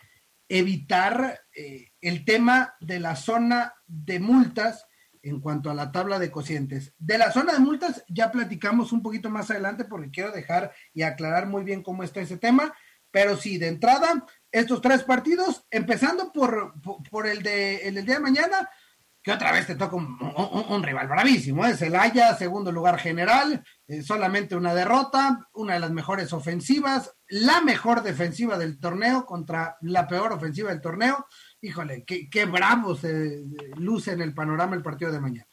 evitar 0.48 1.40
eh, 1.54 1.92
el 2.00 2.24
tema 2.26 2.74
de 2.80 3.00
la 3.00 3.16
zona 3.16 3.72
de 3.86 4.20
multas 4.20 4.84
en 5.22 5.40
cuanto 5.40 5.70
a 5.70 5.74
la 5.74 5.92
tabla 5.92 6.18
de 6.18 6.30
cocientes. 6.30 6.94
De 6.98 7.16
la 7.16 7.30
zona 7.30 7.52
de 7.54 7.60
multas 7.60 8.04
ya 8.08 8.30
platicamos 8.30 8.92
un 8.92 9.02
poquito 9.02 9.30
más 9.30 9.50
adelante 9.50 9.84
porque 9.84 10.10
quiero 10.10 10.32
dejar 10.32 10.72
y 10.92 11.02
aclarar 11.02 11.46
muy 11.46 11.64
bien 11.64 11.82
cómo 11.82 12.02
está 12.02 12.20
ese 12.20 12.36
tema, 12.36 12.74
pero 13.10 13.36
sí, 13.36 13.56
de 13.58 13.68
entrada, 13.68 14.26
estos 14.50 14.80
tres 14.82 15.04
partidos, 15.04 15.64
empezando 15.70 16.32
por, 16.32 16.74
por, 17.10 17.26
el, 17.26 17.42
de, 17.42 17.88
el 17.88 17.94
del 17.94 18.06
día 18.06 18.16
de 18.16 18.20
mañana, 18.20 18.68
que 19.22 19.32
otra 19.32 19.52
vez 19.52 19.66
te 19.66 19.76
toca 19.76 19.94
un, 19.96 20.82
rival 20.82 21.06
bravísimo, 21.06 21.64
es 21.64 21.80
el 21.82 21.94
Haya, 21.94 22.34
segundo 22.34 22.72
lugar 22.72 22.98
general, 22.98 23.62
eh, 23.86 24.02
solamente 24.02 24.56
una 24.56 24.74
derrota, 24.74 25.48
una 25.52 25.74
de 25.74 25.80
las 25.80 25.92
mejores 25.92 26.32
ofensivas, 26.32 27.14
la 27.28 27.60
mejor 27.60 28.02
defensiva 28.02 28.58
del 28.58 28.80
torneo 28.80 29.24
contra 29.24 29.76
la 29.82 30.08
peor 30.08 30.32
ofensiva 30.32 30.70
del 30.70 30.80
torneo. 30.80 31.26
Híjole, 31.60 32.04
qué, 32.04 32.28
qué 32.28 32.46
bravo 32.46 32.96
se 32.96 33.44
luce 33.76 34.12
en 34.12 34.22
el 34.22 34.34
panorama 34.34 34.74
el 34.74 34.82
partido 34.82 35.12
de 35.12 35.20
mañana. 35.20 35.46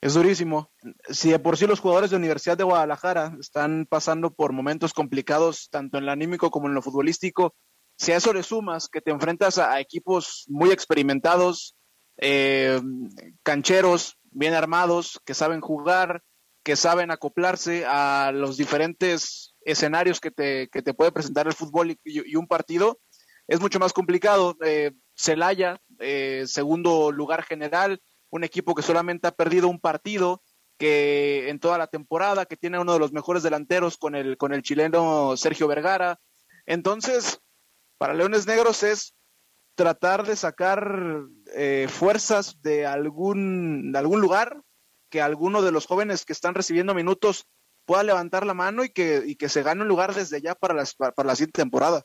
Es 0.00 0.14
durísimo. 0.14 0.72
Si 1.10 1.30
de 1.30 1.38
por 1.38 1.58
sí 1.58 1.66
los 1.66 1.80
jugadores 1.80 2.10
de 2.10 2.16
Universidad 2.16 2.56
de 2.56 2.64
Guadalajara 2.64 3.36
están 3.38 3.86
pasando 3.86 4.32
por 4.32 4.52
momentos 4.52 4.94
complicados, 4.94 5.68
tanto 5.70 5.98
en 5.98 6.06
lo 6.06 6.12
anímico 6.12 6.50
como 6.50 6.68
en 6.68 6.74
lo 6.74 6.80
futbolístico, 6.80 7.54
si 7.98 8.12
a 8.12 8.16
eso 8.16 8.32
le 8.32 8.42
sumas 8.42 8.88
que 8.88 9.02
te 9.02 9.10
enfrentas 9.10 9.58
a 9.58 9.78
equipos 9.78 10.46
muy 10.48 10.70
experimentados, 10.70 11.76
eh, 12.20 12.80
cancheros, 13.42 14.18
bien 14.30 14.54
armados, 14.54 15.20
que 15.24 15.34
saben 15.34 15.60
jugar, 15.60 16.22
que 16.62 16.76
saben 16.76 17.10
acoplarse 17.10 17.86
a 17.86 18.30
los 18.34 18.58
diferentes 18.58 19.56
escenarios 19.64 20.20
que 20.20 20.30
te, 20.30 20.68
que 20.68 20.82
te 20.82 20.94
puede 20.94 21.12
presentar 21.12 21.46
el 21.46 21.54
fútbol 21.54 21.96
y, 22.04 22.36
un 22.36 22.46
partido, 22.46 23.00
es 23.48 23.60
mucho 23.60 23.78
más 23.78 23.92
complicado. 23.92 24.56
Eh, 24.64 24.92
Celaya, 25.14 25.80
eh, 25.98 26.44
segundo 26.46 27.10
lugar 27.10 27.42
general, 27.42 28.00
un 28.28 28.44
equipo 28.44 28.74
que 28.74 28.82
solamente 28.82 29.26
ha 29.26 29.32
perdido 29.32 29.68
un 29.68 29.80
partido 29.80 30.42
que 30.78 31.48
en 31.50 31.58
toda 31.58 31.78
la 31.78 31.88
temporada, 31.88 32.46
que 32.46 32.56
tiene 32.56 32.78
uno 32.78 32.92
de 32.92 32.98
los 32.98 33.12
mejores 33.12 33.42
delanteros 33.42 33.96
con 33.96 34.14
el, 34.14 34.36
con 34.36 34.54
el 34.54 34.62
chileno 34.62 35.36
Sergio 35.36 35.68
Vergara. 35.68 36.18
Entonces, 36.64 37.40
para 37.98 38.14
Leones 38.14 38.46
Negros 38.46 38.82
es 38.82 39.14
tratar 39.80 40.26
de 40.26 40.36
sacar 40.36 41.22
eh, 41.54 41.86
fuerzas 41.88 42.60
de 42.60 42.84
algún, 42.84 43.92
de 43.92 43.98
algún 43.98 44.20
lugar, 44.20 44.60
que 45.08 45.22
alguno 45.22 45.62
de 45.62 45.72
los 45.72 45.86
jóvenes 45.86 46.26
que 46.26 46.34
están 46.34 46.54
recibiendo 46.54 46.92
minutos 46.92 47.46
pueda 47.86 48.02
levantar 48.02 48.44
la 48.44 48.52
mano 48.52 48.84
y 48.84 48.90
que, 48.90 49.22
y 49.24 49.36
que 49.36 49.48
se 49.48 49.62
gane 49.62 49.80
un 49.80 49.88
lugar 49.88 50.14
desde 50.14 50.42
ya 50.42 50.54
para, 50.54 50.74
las, 50.74 50.94
para, 50.94 51.14
la 51.24 51.34
siguiente 51.34 51.62
temporada. 51.62 52.04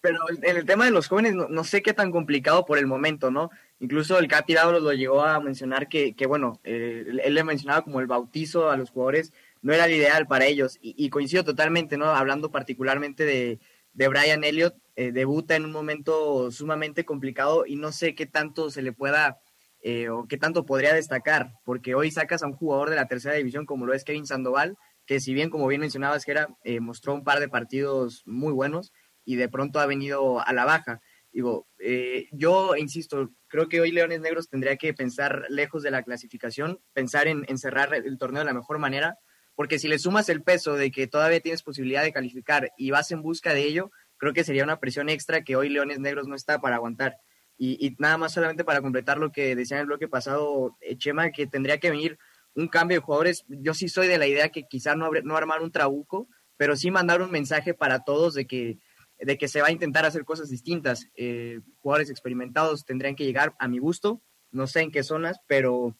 Pero 0.00 0.18
en 0.28 0.56
el 0.56 0.66
tema 0.66 0.86
de 0.86 0.90
los 0.90 1.06
jóvenes, 1.06 1.34
no, 1.34 1.62
sé 1.64 1.82
qué 1.82 1.92
tan 1.92 2.10
complicado 2.10 2.64
por 2.66 2.78
el 2.78 2.88
momento, 2.88 3.30
¿no? 3.30 3.50
Incluso 3.78 4.18
el 4.18 4.26
Capi 4.26 4.54
lo 4.54 4.92
llegó 4.92 5.22
a 5.22 5.38
mencionar 5.38 5.88
que, 5.88 6.16
que 6.16 6.26
bueno, 6.26 6.58
eh, 6.64 7.04
él 7.22 7.34
le 7.34 7.44
mencionaba 7.44 7.82
como 7.82 8.00
el 8.00 8.08
bautizo 8.08 8.70
a 8.70 8.76
los 8.76 8.90
jugadores 8.90 9.32
no 9.62 9.72
era 9.72 9.86
el 9.86 9.92
ideal 9.92 10.26
para 10.26 10.46
ellos. 10.46 10.78
Y, 10.80 11.08
coincido 11.10 11.44
totalmente, 11.44 11.96
¿no? 11.96 12.06
Hablando 12.06 12.50
particularmente 12.50 13.24
de, 13.24 13.58
de 13.92 14.08
Brian 14.08 14.44
Elliott, 14.44 14.74
eh, 14.96 15.12
debuta 15.12 15.56
en 15.56 15.64
un 15.64 15.72
momento 15.72 16.50
sumamente 16.50 17.04
complicado 17.04 17.64
y 17.66 17.76
no 17.76 17.92
sé 17.92 18.14
qué 18.14 18.26
tanto 18.26 18.70
se 18.70 18.82
le 18.82 18.92
pueda 18.92 19.38
eh, 19.80 20.08
o 20.08 20.26
qué 20.26 20.36
tanto 20.36 20.66
podría 20.66 20.94
destacar, 20.94 21.52
porque 21.64 21.94
hoy 21.94 22.10
sacas 22.10 22.42
a 22.42 22.46
un 22.46 22.54
jugador 22.54 22.90
de 22.90 22.96
la 22.96 23.06
tercera 23.06 23.34
división 23.34 23.66
como 23.66 23.86
lo 23.86 23.94
es 23.94 24.04
Kevin 24.04 24.26
Sandoval, 24.26 24.76
que 25.06 25.20
si 25.20 25.34
bien, 25.34 25.50
como 25.50 25.66
bien 25.68 25.80
mencionabas, 25.80 26.24
que 26.24 26.32
era, 26.32 26.48
mostró 26.80 27.14
un 27.14 27.24
par 27.24 27.40
de 27.40 27.48
partidos 27.48 28.22
muy 28.26 28.52
buenos, 28.52 28.92
y 29.28 29.36
de 29.36 29.50
pronto 29.50 29.78
ha 29.78 29.84
venido 29.84 30.40
a 30.40 30.50
la 30.54 30.64
baja. 30.64 31.02
Digo, 31.30 31.68
eh, 31.78 32.28
yo 32.32 32.76
insisto, 32.76 33.30
creo 33.46 33.68
que 33.68 33.78
hoy 33.78 33.92
Leones 33.92 34.22
Negros 34.22 34.48
tendría 34.48 34.76
que 34.76 34.94
pensar 34.94 35.44
lejos 35.50 35.82
de 35.82 35.90
la 35.90 36.02
clasificación, 36.02 36.80
pensar 36.94 37.28
en, 37.28 37.46
cerrar 37.58 37.94
el 37.94 38.16
torneo 38.16 38.40
de 38.40 38.46
la 38.46 38.54
mejor 38.54 38.78
manera, 38.78 39.18
porque 39.58 39.80
si 39.80 39.88
le 39.88 39.98
sumas 39.98 40.28
el 40.28 40.44
peso 40.44 40.74
de 40.74 40.92
que 40.92 41.08
todavía 41.08 41.40
tienes 41.40 41.64
posibilidad 41.64 42.04
de 42.04 42.12
calificar 42.12 42.70
y 42.78 42.92
vas 42.92 43.10
en 43.10 43.22
busca 43.22 43.52
de 43.52 43.64
ello, 43.64 43.90
creo 44.16 44.32
que 44.32 44.44
sería 44.44 44.62
una 44.62 44.78
presión 44.78 45.08
extra 45.08 45.42
que 45.42 45.56
hoy 45.56 45.68
Leones 45.68 45.98
Negros 45.98 46.28
no 46.28 46.36
está 46.36 46.60
para 46.60 46.76
aguantar. 46.76 47.16
Y, 47.56 47.96
nada 47.98 48.18
más 48.18 48.32
solamente 48.32 48.62
para 48.62 48.80
completar 48.82 49.18
lo 49.18 49.32
que 49.32 49.56
decía 49.56 49.78
en 49.78 49.80
el 49.80 49.86
bloque 49.88 50.06
pasado, 50.06 50.76
eh, 50.80 50.96
Chema, 50.96 51.32
que 51.32 51.48
tendría 51.48 51.78
que 51.78 51.90
venir 51.90 52.20
un 52.54 52.68
cambio 52.68 52.98
de 52.98 53.02
jugadores. 53.02 53.46
Yo 53.48 53.74
sí 53.74 53.88
soy 53.88 54.06
de 54.06 54.18
la 54.18 54.28
idea 54.28 54.50
que 54.50 54.62
quizá 54.62 54.94
no, 54.94 55.10
no 55.24 55.36
armar 55.36 55.60
un 55.60 55.72
trabuco, 55.72 56.28
pero 56.56 56.76
sí 56.76 56.92
mandar 56.92 57.20
un 57.20 57.32
mensaje 57.32 57.74
para 57.74 58.04
todos 58.04 58.34
de 58.34 58.46
que 58.46 58.78
de 59.18 59.38
que 59.38 59.48
se 59.48 59.60
va 59.60 59.66
a 59.66 59.72
intentar 59.72 60.06
hacer 60.06 60.24
cosas 60.24 60.50
distintas. 60.50 61.08
Eh, 61.16 61.62
jugadores 61.80 62.10
experimentados 62.10 62.84
tendrían 62.84 63.16
que 63.16 63.24
llegar 63.24 63.56
a 63.58 63.66
mi 63.66 63.80
gusto, 63.80 64.22
no 64.52 64.68
sé 64.68 64.82
en 64.82 64.92
qué 64.92 65.02
zonas, 65.02 65.40
pero, 65.48 65.96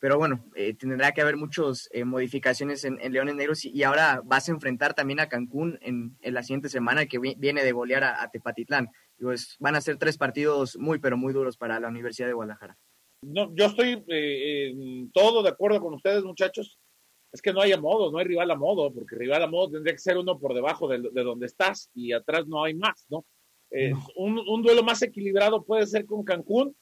pero 0.00 0.18
bueno, 0.18 0.44
eh, 0.54 0.74
tendrá 0.74 1.12
que 1.12 1.20
haber 1.20 1.36
muchas 1.36 1.88
eh, 1.92 2.04
modificaciones 2.04 2.84
en, 2.84 2.96
Leones 3.12 3.36
Negros 3.36 3.64
y, 3.64 3.82
ahora 3.84 4.22
vas 4.24 4.48
a 4.48 4.52
enfrentar 4.52 4.94
también 4.94 5.20
a 5.20 5.28
Cancún 5.28 5.78
en, 5.82 6.16
la 6.22 6.42
siguiente 6.42 6.68
semana 6.68 7.06
que 7.06 7.18
viene 7.18 7.62
de 7.62 7.72
golear 7.72 8.02
a, 8.02 8.28
Tepatitlán. 8.30 8.88
Pues, 9.20 9.56
van 9.60 9.76
a 9.76 9.80
ser 9.80 9.96
tres 9.98 10.18
partidos 10.18 10.76
muy, 10.78 10.98
pero 10.98 11.16
muy 11.16 11.32
duros 11.32 11.56
para 11.56 11.78
la 11.78 11.88
Universidad 11.88 12.26
de 12.26 12.32
Guadalajara. 12.32 12.76
No, 13.22 13.54
yo 13.54 13.66
estoy 13.66 14.02
en 14.08 15.12
todo 15.12 15.42
de 15.42 15.50
acuerdo 15.50 15.80
con 15.80 15.94
ustedes, 15.94 16.24
muchachos 16.24 16.78
es 17.32 17.40
que 17.40 17.52
no 17.52 17.60
hay 17.60 17.72
a 17.72 17.80
modo, 17.80 18.10
no 18.10 18.18
hay 18.18 18.26
rival 18.26 18.50
a 18.50 18.56
modo, 18.56 18.92
porque 18.92 19.16
rival 19.16 19.42
a 19.42 19.46
modo 19.46 19.70
tendría 19.70 19.94
que 19.94 20.00
ser 20.00 20.18
uno 20.18 20.38
por 20.38 20.54
debajo 20.54 20.88
de, 20.88 20.98
donde 20.98 21.46
estás 21.46 21.90
y 21.94 22.12
atrás 22.12 22.46
no 22.46 22.64
hay 22.64 22.74
más, 22.74 23.06
¿no? 23.08 23.24
Eh, 23.70 23.92
un, 24.16 24.62
duelo 24.62 24.82
más 24.82 25.00
equilibrado 25.02 25.64
puede 25.64 25.86
ser 25.86 26.04
con 26.04 26.24
Cancún, 26.24 26.74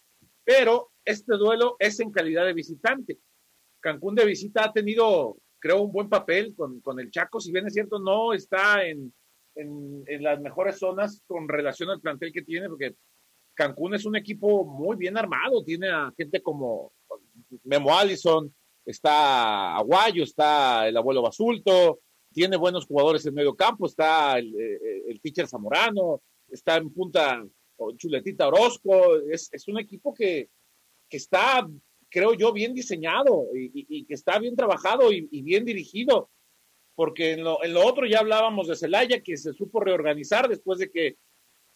pero 0.44 0.90
este 1.08 1.36
duelo 1.36 1.76
es 1.78 1.98
en 2.00 2.10
calidad 2.10 2.44
de 2.44 2.52
visitante. 2.52 3.18
Cancún 3.80 4.14
de 4.14 4.26
visita 4.26 4.64
ha 4.64 4.72
tenido, 4.72 5.38
creo, 5.58 5.82
un 5.82 5.92
buen 5.92 6.08
papel 6.08 6.54
con, 6.54 7.00
el 7.00 7.10
Chaco, 7.10 7.40
si 7.40 7.50
bien 7.50 7.66
es 7.66 7.72
cierto, 7.72 7.98
no 7.98 8.32
está 8.32 8.84
en, 8.84 9.12
en, 9.54 10.22
las 10.22 10.40
mejores 10.40 10.78
zonas 10.78 11.22
con 11.26 11.48
relación 11.48 11.88
al 11.90 12.00
plantel 12.00 12.32
que 12.32 12.42
tiene, 12.42 12.68
porque 12.68 12.94
Cancún 13.54 13.94
es 13.94 14.04
un 14.04 14.16
equipo 14.16 14.64
muy 14.64 14.96
bien 14.96 15.16
armado, 15.16 15.64
tiene 15.64 15.88
a 15.88 16.12
gente 16.16 16.42
como 16.42 16.92
Memo 17.64 17.96
Allison, 17.96 18.54
está 18.84 19.76
Aguayo, 19.76 20.24
está 20.24 20.88
el 20.88 20.96
abuelo 20.96 21.22
Basulto, 21.22 22.00
tiene 22.32 22.56
buenos 22.56 22.86
jugadores 22.86 23.24
en 23.24 23.34
medio 23.34 23.56
campo, 23.56 23.86
está 23.86 24.38
el, 24.38 24.54
eh, 24.54 25.04
el 25.08 25.20
pitcher 25.20 25.48
Zamorano, 25.48 26.22
está 26.50 26.76
en 26.76 26.92
punta 26.92 27.42
Chuletita 27.96 28.48
Orozco, 28.48 29.16
es, 29.30 29.68
un 29.68 29.78
equipo 29.78 30.12
que, 30.12 30.50
está, 31.16 31.68
creo 32.10 32.34
yo, 32.34 32.52
bien 32.52 32.74
diseñado 32.74 33.46
y, 33.54 34.04
que 34.04 34.14
está 34.14 34.38
bien 34.38 34.56
trabajado 34.56 35.12
y, 35.12 35.42
bien 35.42 35.64
dirigido, 35.64 36.30
porque 36.94 37.32
en 37.32 37.44
lo, 37.44 37.62
en 37.64 37.74
lo, 37.74 37.86
otro 37.86 38.06
ya 38.06 38.20
hablábamos 38.20 38.68
de 38.68 38.76
Celaya, 38.76 39.20
que 39.22 39.36
se 39.36 39.52
supo 39.52 39.80
reorganizar 39.80 40.48
después 40.48 40.78
de 40.78 40.90
que 40.90 41.16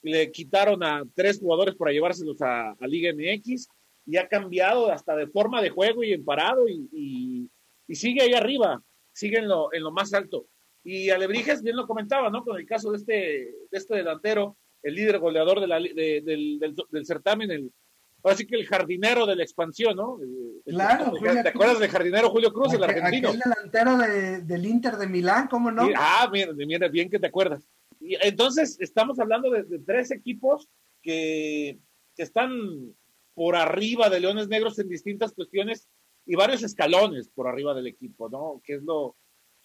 le 0.02 0.32
quitaron 0.32 0.82
a 0.82 1.04
tres 1.14 1.38
jugadores 1.38 1.76
para 1.76 1.92
llevárselos 1.92 2.42
a, 2.42 2.76
Liga 2.80 3.12
MX 3.12 3.68
y 4.04 4.16
ha 4.16 4.28
cambiado 4.28 4.90
hasta 4.90 5.14
de 5.16 5.28
forma 5.28 5.62
de 5.62 5.70
juego 5.70 6.02
y 6.02 6.12
en 6.12 6.24
parado 6.24 6.68
y, 6.68 7.48
sigue 7.88 8.22
ahí 8.22 8.32
arriba, 8.32 8.82
sigue 9.12 9.38
en 9.38 9.48
lo, 9.48 9.72
en 9.72 9.82
lo 9.82 9.92
más 9.92 10.14
alto. 10.14 10.46
Y 10.82 11.10
Alebrijes 11.10 11.62
bien 11.62 11.76
lo 11.76 11.86
comentaba, 11.86 12.30
¿no? 12.30 12.42
Con 12.42 12.58
el 12.58 12.66
caso 12.66 12.90
de 12.90 12.96
este, 12.96 13.12
de 13.12 13.78
este 13.78 13.96
delantero, 13.96 14.56
el 14.82 14.94
líder 14.94 15.18
goleador 15.18 15.60
de 15.60 15.66
la, 15.66 15.78
del, 15.78 16.58
del, 16.58 17.06
certamen, 17.06 17.50
el, 17.50 17.72
ahora 18.22 18.36
sí 18.36 18.46
que 18.46 18.56
el 18.56 18.66
jardinero 18.66 19.26
de 19.26 19.36
la 19.36 19.42
expansión, 19.42 19.96
¿no? 19.96 20.18
Claro. 20.64 21.12
¿Te, 21.12 21.48
acuerdas 21.48 21.78
del 21.80 21.90
jardinero 21.90 22.30
Julio 22.30 22.52
Cruz, 22.52 22.72
el 22.74 22.84
argentino? 22.84 23.30
El 23.30 23.38
delantero 23.38 23.98
del 24.44 24.66
Inter 24.66 24.96
de 24.96 25.06
Milán, 25.08 25.48
¿cómo 25.48 25.70
no? 25.70 25.88
ah, 25.96 26.28
mira, 26.32 26.52
mira, 26.52 26.88
bien 26.88 27.10
que 27.10 27.18
te 27.18 27.26
acuerdas. 27.26 27.68
Y 28.00 28.16
entonces, 28.20 28.78
estamos 28.80 29.18
hablando 29.18 29.50
de, 29.50 29.78
tres 29.80 30.10
equipos 30.10 30.68
que, 31.02 31.78
que 32.16 32.22
están 32.22 32.94
por 33.34 33.56
arriba 33.56 34.10
de 34.10 34.20
Leones 34.20 34.48
Negros 34.48 34.78
en 34.78 34.88
distintas 34.88 35.32
cuestiones 35.32 35.88
y 36.26 36.34
varios 36.34 36.62
escalones 36.62 37.28
por 37.28 37.48
arriba 37.48 37.74
del 37.74 37.86
equipo, 37.86 38.28
¿no? 38.28 38.60
Que 38.64 38.74
es 38.74 38.82
lo, 38.82 39.16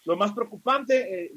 lo 0.04 0.16
más 0.16 0.32
preocupante. 0.32 1.24
Eh, 1.24 1.34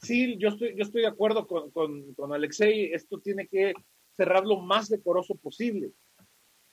sí, 0.00 0.36
yo 0.38 0.48
estoy, 0.48 0.74
yo 0.76 0.82
estoy 0.82 1.02
de 1.02 1.08
acuerdo 1.08 1.46
con, 1.46 1.70
con, 1.70 2.32
Alexei, 2.32 2.92
esto 2.92 3.18
tiene 3.20 3.46
que 3.46 3.74
cerrar 4.12 4.44
lo 4.44 4.60
más 4.60 4.88
decoroso 4.88 5.34
posible. 5.34 5.92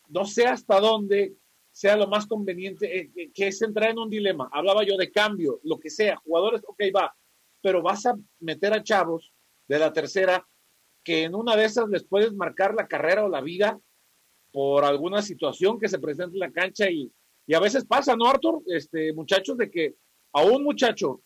No 0.10 0.26
sé 0.26 0.46
hasta 0.46 0.80
dónde 0.80 1.36
sea 1.72 1.96
lo 1.96 2.08
más 2.08 2.28
conveniente, 2.28 3.00
eh, 3.00 3.32
que 3.34 3.48
es 3.48 3.62
entrar 3.62 3.92
en 3.92 4.00
un 4.00 4.10
dilema. 4.10 4.50
Hablaba 4.52 4.84
yo 4.84 4.98
de 4.98 5.12
cambio, 5.12 5.60
lo 5.64 5.80
que 5.80 5.90
sea, 5.90 6.18
jugadores, 6.18 6.62
ok, 6.68 6.82
va, 6.96 7.16
pero 7.62 7.82
vas 7.82 8.06
a 8.06 8.16
meter 8.40 8.74
a 8.74 8.84
chavos 8.84 9.34
de 9.68 9.80
la 9.80 9.94
tercera 9.94 10.46
que 11.04 11.24
en 11.24 11.36
una 11.36 11.56
de 11.56 11.66
esas 11.66 11.88
les 11.90 12.04
puedes 12.04 12.34
marcar 12.34 12.74
la 12.74 12.88
carrera 12.88 13.24
o 13.24 13.30
la 13.30 13.42
vida 13.42 13.80
por 14.52 14.84
alguna 14.84 15.22
situación 15.22 15.80
que 15.80 15.88
se 15.88 16.00
presenta 16.00 16.34
en 16.34 16.40
la 16.40 16.52
cancha 16.52 16.90
y, 16.90 17.12
y 17.46 17.54
a 17.54 17.60
veces 17.60 17.86
pasa, 17.86 18.16
¿no, 18.16 18.28
Arthur? 18.28 18.62
Este, 18.68 19.14
muchachos, 19.14 19.58
de 19.58 19.70
que 19.70 19.96
a 20.34 20.44
un 20.44 20.64
muchacho 20.64 21.22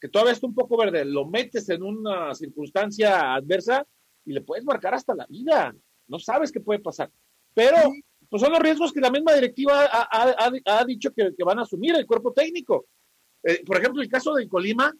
que 0.00 0.08
todavía 0.08 0.32
está 0.32 0.46
un 0.46 0.54
poco 0.54 0.76
verde, 0.76 1.04
lo 1.04 1.26
metes 1.26 1.68
en 1.68 1.82
una 1.82 2.34
circunstancia 2.34 3.34
adversa 3.34 3.86
y 4.24 4.32
le 4.32 4.40
puedes 4.40 4.64
marcar 4.64 4.94
hasta 4.94 5.14
la 5.14 5.26
vida. 5.26 5.74
No 6.08 6.18
sabes 6.18 6.50
qué 6.50 6.60
puede 6.60 6.80
pasar. 6.80 7.10
Pero 7.54 7.76
pues 8.32 8.40
son 8.40 8.50
los 8.50 8.60
riesgos 8.60 8.94
que 8.94 9.00
la 9.00 9.10
misma 9.10 9.34
directiva 9.34 9.86
ha, 9.92 10.84
dicho 10.86 11.12
que, 11.12 11.34
van 11.44 11.58
a 11.58 11.62
asumir 11.62 11.94
el 11.94 12.06
cuerpo 12.06 12.32
técnico. 12.32 12.86
Eh, 13.42 13.62
por 13.62 13.76
ejemplo, 13.76 14.00
el 14.00 14.08
caso 14.08 14.32
de 14.32 14.48
Colima, 14.48 14.90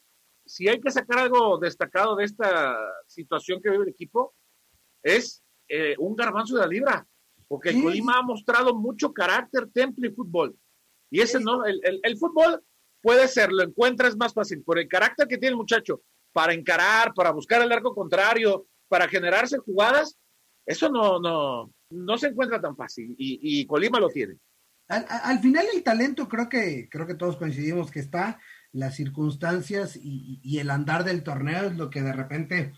si 0.44 0.68
hay 0.68 0.78
que 0.78 0.90
sacar 0.90 1.20
algo 1.20 1.56
destacado 1.56 2.14
de 2.14 2.26
esta 2.26 2.76
situación 3.06 3.62
que 3.62 3.70
vive 3.70 3.84
el 3.84 3.88
equipo, 3.88 4.34
es 5.02 5.42
eh, 5.66 5.94
un 5.98 6.14
garbanzo 6.14 6.56
de 6.56 6.60
la 6.60 6.66
libra 6.66 7.08
porque 7.48 7.68
el 7.68 7.82
Colima 7.82 8.18
ha 8.18 8.22
mostrado 8.22 8.74
mucho 8.74 9.14
carácter, 9.14 9.68
temple 9.74 10.08
y 10.08 10.14
fútbol. 10.14 10.54
Y 11.10 11.20
ese 11.20 11.40
no, 11.40 11.66
el, 11.66 11.80
el, 12.02 12.16
fútbol 12.16 12.62
puede 13.02 13.28
ser, 13.28 13.50
lo 13.52 13.62
encuentras 13.62 14.16
más 14.16 14.32
fácil, 14.32 14.62
por 14.62 14.78
el 14.78 14.88
carácter 14.88 15.28
que 15.28 15.36
tiene 15.36 15.52
el 15.52 15.58
muchacho, 15.58 16.02
para 16.32 16.54
encarar, 16.54 17.12
para 17.14 17.30
buscar 17.30 17.60
el 17.60 17.70
arco 17.70 17.94
contrario, 17.94 18.66
para 18.88 19.06
generarse 19.06 19.58
jugadas, 19.58 20.18
eso 20.66 20.88
no, 20.88 21.18
no, 21.20 21.72
no 21.90 22.18
se 22.18 22.28
encuentra 22.28 22.60
tan 22.60 22.76
fácil 22.76 23.14
y, 23.18 23.60
y 23.60 23.66
Colima 23.66 24.00
lo 24.00 24.08
tiene. 24.08 24.36
Al, 24.88 25.06
al, 25.08 25.38
final 25.38 25.66
el 25.74 25.82
talento 25.82 26.28
creo 26.28 26.48
que, 26.48 26.88
creo 26.90 27.06
que 27.06 27.14
todos 27.14 27.36
coincidimos 27.36 27.90
que 27.90 28.00
está, 28.00 28.38
las 28.72 28.96
circunstancias 28.96 29.96
y, 29.96 30.40
y, 30.42 30.58
el 30.58 30.70
andar 30.70 31.04
del 31.04 31.22
torneo 31.22 31.66
es 31.66 31.76
lo 31.76 31.88
que 31.88 32.02
de 32.02 32.12
repente 32.12 32.72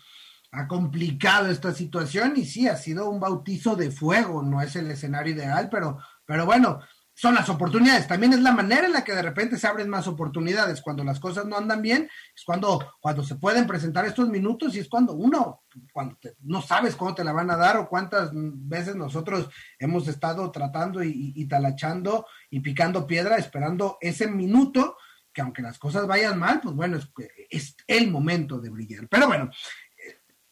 ha 0.51 0.67
complicado 0.67 1.47
esta 1.47 1.73
situación 1.73 2.33
y 2.35 2.45
sí, 2.45 2.67
ha 2.67 2.77
sido 2.77 3.09
un 3.09 3.19
bautizo 3.19 3.75
de 3.75 3.91
fuego, 3.91 4.43
no 4.43 4.61
es 4.61 4.75
el 4.75 4.89
escenario 4.89 5.33
ideal, 5.33 5.69
pero, 5.69 5.99
pero 6.25 6.45
bueno, 6.45 6.79
son 7.17 7.33
las 7.33 7.47
oportunidades. 7.47 8.07
También 8.07 8.33
es 8.33 8.41
la 8.41 8.51
manera 8.51 8.85
en 8.85 8.91
la 8.91 9.05
que 9.05 9.15
de 9.15 9.21
repente 9.21 9.57
se 9.57 9.67
abren 9.67 9.89
más 9.89 10.05
oportunidades. 10.05 10.81
Cuando 10.81 11.01
las 11.03 11.17
cosas 11.19 11.45
no 11.45 11.55
andan 11.55 11.81
bien, 11.81 12.09
es 12.35 12.43
cuando, 12.43 12.93
cuando 12.99 13.23
se 13.23 13.35
pueden 13.35 13.65
presentar 13.65 14.05
estos 14.05 14.27
minutos 14.27 14.75
y 14.75 14.79
es 14.79 14.89
cuando 14.89 15.13
uno, 15.13 15.63
cuando 15.93 16.17
no 16.41 16.61
sabes 16.61 16.97
cómo 16.97 17.15
te 17.15 17.23
la 17.23 17.31
van 17.31 17.49
a 17.49 17.55
dar 17.55 17.77
o 17.77 17.87
cuántas 17.87 18.31
veces 18.33 18.97
nosotros 18.97 19.49
hemos 19.79 20.09
estado 20.09 20.51
tratando 20.51 21.01
y, 21.01 21.47
talachando 21.47 22.25
y 22.49 22.59
picando 22.59 23.07
piedra 23.07 23.37
esperando 23.37 23.97
ese 24.01 24.27
minuto 24.27 24.97
que 25.31 25.41
aunque 25.41 25.61
las 25.61 25.79
cosas 25.79 26.07
vayan 26.07 26.37
mal, 26.37 26.59
pues 26.61 26.75
bueno, 26.75 26.97
es, 26.97 27.09
es 27.49 27.75
el 27.87 28.11
momento 28.11 28.59
de 28.59 28.69
brillar. 28.69 29.07
Pero 29.09 29.27
bueno, 29.27 29.49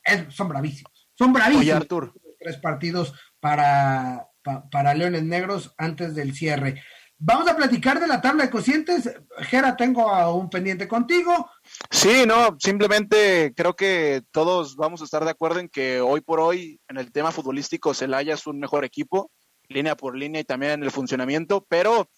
eh, 0.06 0.28
son 0.30 0.47
bravísimos. 0.47 1.10
Son 1.13 1.32
bravísimos. 1.32 1.62
Oye, 1.62 1.73
Artur. 1.73 2.13
Tres 2.39 2.58
partidos 2.58 3.13
para, 3.39 4.28
para 4.43 4.93
Leones 4.93 5.23
Negros 5.23 5.73
antes 5.77 6.15
del 6.15 6.36
cierre. 6.36 6.82
Vamos 7.25 7.47
a 7.47 7.56
platicar 7.56 8.01
de 8.01 8.08
la 8.08 8.19
tabla 8.19 8.43
de 8.43 8.49
cocientes. 8.49 9.10
Gera, 9.38 9.77
tengo 9.77 10.10
a 10.10 10.34
un 10.34 10.49
pendiente 10.49 10.89
contigo. 10.89 11.49
Sí, 11.89 12.25
no, 12.27 12.58
simplemente 12.60 13.53
creo 13.56 13.75
que 13.75 14.23
todos 14.32 14.75
vamos 14.75 15.01
a 15.01 15.06
estar 15.06 15.23
de 15.23 15.32
acuerdo 15.32 15.60
en 15.60 15.69
que 15.69 16.01
hoy 16.01 16.19
por 16.19 16.41
hoy, 16.41 16.82
en 16.89 16.97
el 16.97 17.13
tema 17.13 17.32
futbolístico, 17.32 17.93
Celaya 17.93 18.34
es 18.34 18.45
un 18.45 18.60
mejor 18.60 18.84
equipo, 18.84 19.32
línea 19.69 19.95
por 19.95 20.17
línea 20.17 20.41
y 20.41 20.43
también 20.43 20.73
en 20.73 20.84
el 20.84 20.91
funcionamiento, 20.91 21.65
pero 21.69 22.10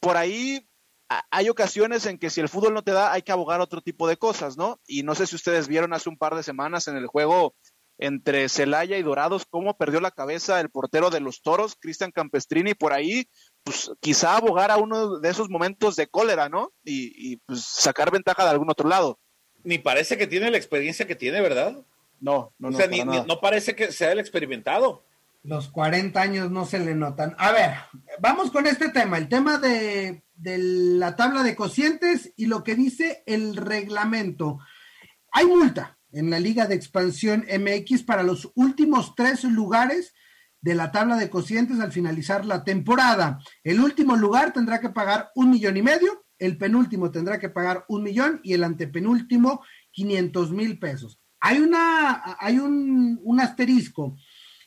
por 0.00 0.16
ahí 0.16 0.68
hay 1.30 1.48
ocasiones 1.48 2.04
en 2.06 2.18
que 2.18 2.28
si 2.28 2.40
el 2.40 2.48
fútbol 2.48 2.74
no 2.74 2.82
te 2.82 2.92
da, 2.92 3.12
hay 3.12 3.22
que 3.22 3.32
abogar 3.32 3.60
otro 3.60 3.80
tipo 3.80 4.08
de 4.08 4.16
cosas, 4.16 4.56
¿no? 4.56 4.80
Y 4.86 5.04
no 5.04 5.14
sé 5.14 5.26
si 5.26 5.36
ustedes 5.36 5.68
vieron 5.68 5.92
hace 5.92 6.08
un 6.08 6.18
par 6.18 6.34
de 6.34 6.42
semanas 6.42 6.88
en 6.88 6.96
el 6.96 7.06
juego 7.06 7.54
entre 7.98 8.48
Celaya 8.48 8.96
y 8.96 9.02
Dorados, 9.02 9.44
cómo 9.48 9.76
perdió 9.76 10.00
la 10.00 10.12
cabeza 10.12 10.60
el 10.60 10.70
portero 10.70 11.10
de 11.10 11.20
los 11.20 11.42
toros, 11.42 11.76
Cristian 11.78 12.12
Campestrini, 12.12 12.74
por 12.74 12.92
ahí, 12.92 13.28
pues 13.64 13.90
quizá 14.00 14.36
abogar 14.36 14.70
a 14.70 14.76
uno 14.76 15.18
de 15.18 15.28
esos 15.28 15.50
momentos 15.50 15.96
de 15.96 16.06
cólera, 16.06 16.48
¿no? 16.48 16.72
Y, 16.84 17.36
pues 17.38 17.64
sacar 17.64 18.10
ventaja 18.12 18.44
de 18.44 18.50
algún 18.50 18.70
otro 18.70 18.88
lado. 18.88 19.18
Ni 19.64 19.78
parece 19.78 20.16
que 20.16 20.28
tiene 20.28 20.50
la 20.50 20.56
experiencia 20.56 21.06
que 21.06 21.16
tiene, 21.16 21.40
¿verdad? 21.40 21.72
No, 22.20 22.52
no, 22.58 22.70
no. 22.70 22.76
O 22.76 22.78
sea, 22.78 22.86
ni, 22.86 23.02
no 23.02 23.40
parece 23.40 23.74
que 23.74 23.92
sea 23.92 24.12
el 24.12 24.20
experimentado. 24.20 25.04
Los 25.42 25.68
40 25.68 26.20
años 26.20 26.50
no 26.50 26.66
se 26.66 26.78
le 26.78 26.94
notan. 26.94 27.34
A 27.38 27.52
ver, 27.52 27.74
vamos 28.20 28.50
con 28.50 28.66
este 28.66 28.90
tema, 28.90 29.18
el 29.18 29.28
tema 29.28 29.58
de, 29.58 30.22
de 30.34 30.58
la 30.58 31.16
tabla 31.16 31.42
de 31.42 31.56
cocientes 31.56 32.32
y 32.36 32.46
lo 32.46 32.62
que 32.62 32.74
dice 32.74 33.22
el 33.26 33.56
reglamento. 33.56 34.58
Hay 35.32 35.46
multa, 35.46 35.97
en 36.12 36.30
la 36.30 36.40
Liga 36.40 36.66
de 36.66 36.74
Expansión 36.74 37.44
MX 37.48 38.02
para 38.02 38.22
los 38.22 38.50
últimos 38.54 39.14
tres 39.14 39.44
lugares 39.44 40.14
de 40.60 40.74
la 40.74 40.90
tabla 40.90 41.16
de 41.16 41.30
cocientes 41.30 41.80
al 41.80 41.92
finalizar 41.92 42.44
la 42.44 42.64
temporada. 42.64 43.38
El 43.62 43.80
último 43.80 44.16
lugar 44.16 44.52
tendrá 44.52 44.80
que 44.80 44.90
pagar 44.90 45.30
un 45.34 45.50
millón 45.50 45.76
y 45.76 45.82
medio, 45.82 46.24
el 46.38 46.56
penúltimo 46.56 47.10
tendrá 47.10 47.38
que 47.38 47.48
pagar 47.48 47.84
un 47.88 48.02
millón 48.02 48.40
y 48.42 48.54
el 48.54 48.64
antepenúltimo 48.64 49.62
500 49.92 50.52
mil 50.52 50.78
pesos. 50.78 51.20
Hay, 51.40 51.58
una, 51.58 52.36
hay 52.40 52.58
un, 52.58 53.20
un, 53.22 53.40
asterisco. 53.40 54.16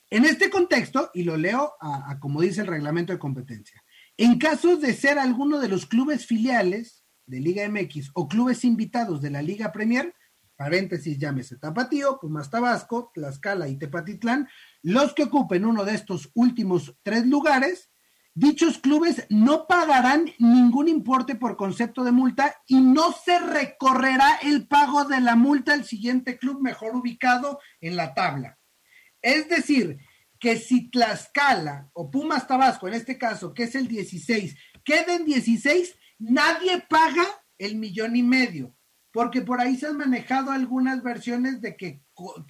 En 0.10 0.26
este 0.26 0.50
contexto, 0.50 1.10
y 1.14 1.24
lo 1.24 1.38
leo 1.38 1.74
a, 1.80 2.18
como 2.20 2.42
dice 2.42 2.62
el 2.62 2.68
reglamento 2.68 3.14
de 3.14 3.20
competencia, 3.20 3.84
en 4.18 4.38
casos 4.38 4.82
de 4.82 4.94
ser 4.94 5.18
alguno 5.18 5.60
de 5.60 5.70
los 5.70 5.86
clubes 5.86 6.26
filiales 6.26 7.06
de 7.26 7.40
Liga 7.40 7.68
MX 7.68 8.12
o 8.14 8.28
clubes 8.28 8.66
invitados 8.66 9.22
de 9.22 9.30
la 9.30 9.42
Liga 9.42 9.72
Premier, 9.72 10.14
paréntesis, 10.62 11.18
llámese 11.18 11.58
Tapatío, 11.58 12.20
Pumas 12.20 12.52
Tabasco, 12.52 13.10
Tlaxcala 13.16 13.68
y 13.68 13.80
Tepatitlán, 13.80 14.48
los 14.84 15.16
que 15.16 15.24
ocupen 15.24 15.66
uno 15.66 15.86
de 15.86 15.96
estos 15.96 16.30
últimos 16.36 16.96
tres 17.02 17.26
lugares, 17.26 17.90
dichos 18.36 18.78
clubes 18.78 19.26
no 19.32 19.66
pagarán 19.66 20.32
ningún 20.38 20.88
importe 20.88 21.34
por 21.34 21.58
concepto 21.58 22.04
de 22.04 22.12
multa 22.12 22.58
y 22.68 22.80
no 22.80 23.12
se 23.12 23.40
recorrerá 23.40 24.36
el 24.44 24.68
pago 24.68 25.06
de 25.06 25.20
la 25.20 25.36
multa 25.36 25.74
al 25.74 25.84
siguiente 25.84 26.38
club 26.38 26.62
mejor 26.62 26.96
ubicado 26.96 27.60
en 27.80 27.96
la 27.96 28.14
tabla. 28.14 28.60
Es 29.20 29.50
decir, 29.50 29.98
que 30.40 30.58
si 30.58 30.92
Tlaxcala 30.92 31.90
o 31.94 32.12
Pumas 32.12 32.46
Tabasco, 32.46 32.88
en 32.88 32.94
este 32.94 33.18
caso, 33.18 33.56
que 33.56 33.64
es 33.64 33.74
el 33.74 33.88
16, 33.88 34.56
queden 34.86 35.26
16, 35.26 35.96
nadie 36.20 36.84
paga 36.88 37.26
el 37.58 37.78
millón 37.78 38.16
y 38.16 38.22
medio 38.22 38.76
porque 39.12 39.42
por 39.42 39.60
ahí 39.60 39.76
se 39.76 39.88
han 39.88 39.98
manejado 39.98 40.52
algunas 40.52 41.04
versiones 41.04 41.62
de 41.62 41.76
que, 41.76 42.04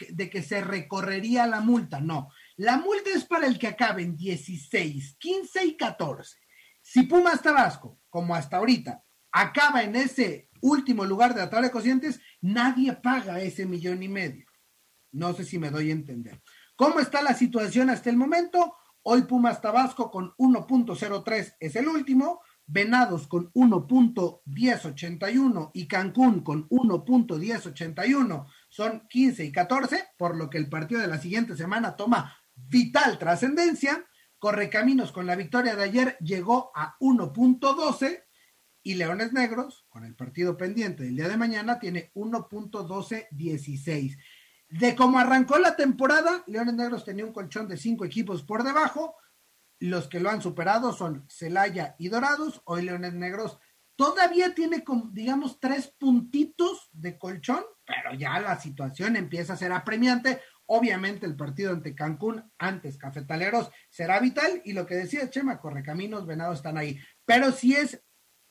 de 0.10 0.30
que 0.30 0.44
se 0.44 0.62
recorrería 0.62 1.48
la 1.48 1.60
multa. 1.60 2.00
No, 2.00 2.30
la 2.56 2.78
multa 2.78 3.10
es 3.16 3.26
para 3.26 3.48
el 3.48 3.58
que 3.58 3.68
acabe 3.68 4.04
en 4.04 4.16
16, 4.16 5.18
15 5.20 5.66
y 5.66 5.78
14. 5.78 6.38
Si 6.82 7.04
Pumas 7.04 7.42
Tabasco, 7.42 8.00
como 8.10 8.36
hasta 8.36 8.58
ahorita, 8.58 9.04
acaba 9.32 9.84
en 9.84 9.96
ese 9.96 10.50
último 10.62 11.06
lugar 11.06 11.34
de 11.34 11.42
la 11.42 11.50
tabla 11.50 11.68
de 11.68 11.74
cocientes, 11.74 12.20
nadie 12.42 12.94
paga 12.94 13.42
ese 13.42 13.66
millón 13.66 14.04
y 14.04 14.10
medio. 14.10 14.46
No 15.12 15.34
sé 15.34 15.44
si 15.44 15.58
me 15.58 15.70
doy 15.70 15.90
a 15.90 15.94
entender. 15.94 16.42
¿Cómo 16.76 17.00
está 17.00 17.22
la 17.22 17.34
situación 17.34 17.90
hasta 17.90 18.10
el 18.10 18.18
momento? 18.18 18.76
Hoy 19.04 19.24
Pumas 19.24 19.62
Tabasco 19.62 20.12
con 20.12 20.34
1.03 20.38 21.56
es 21.60 21.76
el 21.76 21.88
último, 21.88 22.42
Venados 22.72 23.28
con 23.28 23.52
1.1081 23.52 25.72
y 25.74 25.88
Cancún 25.88 26.42
con 26.42 26.70
1.1081 26.70 28.46
son 28.70 29.06
15 29.10 29.44
y 29.44 29.52
14, 29.52 30.06
por 30.18 30.38
lo 30.38 30.50
que 30.50 30.58
el 30.58 30.70
partido 30.70 31.02
de 31.02 31.08
la 31.08 31.18
siguiente 31.18 31.58
semana 31.58 31.98
toma 31.98 32.38
vital 32.56 33.20
trascendencia. 33.20 34.06
Correcaminos 34.40 35.12
con 35.12 35.26
la 35.26 35.36
victoria 35.36 35.76
de 35.76 35.84
ayer 35.84 36.16
llegó 36.22 36.72
a 36.74 36.96
1.12 37.00 38.24
y 38.84 38.94
Leones 38.94 39.34
Negros, 39.34 39.86
con 39.90 40.06
el 40.06 40.16
partido 40.16 40.56
pendiente 40.56 41.04
del 41.04 41.18
día 41.18 41.28
de 41.28 41.36
mañana, 41.36 41.78
tiene 41.78 42.14
1.1216. 42.16 44.18
De 44.70 44.96
cómo 44.96 45.20
arrancó 45.20 45.60
la 45.60 45.76
temporada, 45.76 46.46
Leones 46.48 46.76
Negros 46.76 47.04
tenía 47.04 47.26
un 47.26 47.34
colchón 47.34 47.68
de 47.68 47.76
cinco 47.76 48.06
equipos 48.06 48.44
por 48.44 48.64
debajo, 48.64 49.18
los 49.82 50.08
que 50.08 50.20
lo 50.20 50.30
han 50.30 50.44
superado 50.44 50.94
son 50.94 51.26
Celaya 51.28 51.96
y 51.98 52.10
Dorados. 52.10 52.62
Hoy 52.66 52.84
Leones 52.84 53.14
Negros 53.14 53.58
todavía 53.96 54.54
tiene, 54.54 54.84
digamos, 55.12 55.60
tres 55.60 55.88
puntitos 55.88 56.90
de 56.92 57.18
colchón, 57.18 57.64
pero 57.84 58.14
ya 58.14 58.40
la 58.40 58.60
situación 58.60 59.16
empieza 59.16 59.54
a 59.54 59.58
ser 59.58 59.72
apremiante. 59.72 60.40
Obviamente 60.68 61.26
el 61.26 61.36
partido 61.36 61.72
ante 61.72 61.96
Cancún, 61.96 62.50
antes 62.60 63.00
Cafetaleros, 63.00 63.72
será 63.90 64.20
vital 64.20 64.62
y 64.64 64.74
lo 64.74 64.86
que 64.86 64.96
decía 64.96 65.32
Chema, 65.32 65.60
Correcaminos, 65.60 66.28
Venados 66.28 66.58
están 66.58 66.78
ahí. 66.78 67.00
Pero 67.26 67.52
sí 67.52 67.76
es 67.76 68.04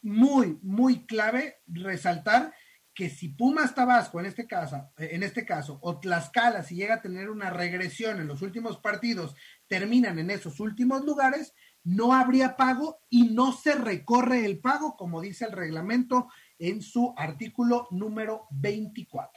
muy, 0.03 0.59
muy 0.63 1.07
clave 1.07 1.61
resaltar 1.69 2.53
que 2.93 3.09
si 3.09 3.29
Pumas 3.29 3.75
Tabasco 3.75 4.19
en 4.19 4.27
este 4.27 4.49
caso, 4.49 4.93
en 4.99 5.23
este 5.23 5.47
caso, 5.47 5.79
o 5.81 6.01
Tlaxcala, 6.01 6.65
si 6.65 6.75
llega 6.75 6.97
a 6.97 7.03
tener 7.03 7.31
una 7.31 7.51
regresión 7.51 8.21
en 8.21 8.27
los 8.27 8.43
últimos 8.43 8.79
partidos 8.79 9.37
terminan 9.71 10.19
en 10.19 10.31
esos 10.31 10.59
últimos 10.59 11.05
lugares, 11.05 11.55
no 11.85 12.13
habría 12.13 12.57
pago 12.57 12.99
y 13.09 13.31
no 13.31 13.53
se 13.53 13.77
recorre 13.77 14.45
el 14.45 14.59
pago, 14.59 14.97
como 14.97 15.21
dice 15.21 15.45
el 15.45 15.53
reglamento 15.53 16.29
en 16.59 16.83
su 16.83 17.15
artículo 17.17 17.87
número 17.93 18.49
24. 18.51 19.31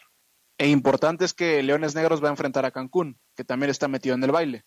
E 0.57 0.67
importante 0.69 1.23
es 1.23 1.33
que 1.35 1.61
Leones 1.61 1.93
Negros 1.93 2.21
va 2.21 2.29
a 2.29 2.31
enfrentar 2.31 2.65
a 2.65 2.71
Cancún, 2.71 3.19
que 3.35 3.43
también 3.43 3.69
está 3.69 3.87
metido 3.87 4.15
en 4.15 4.23
el 4.23 4.31
baile. 4.31 4.65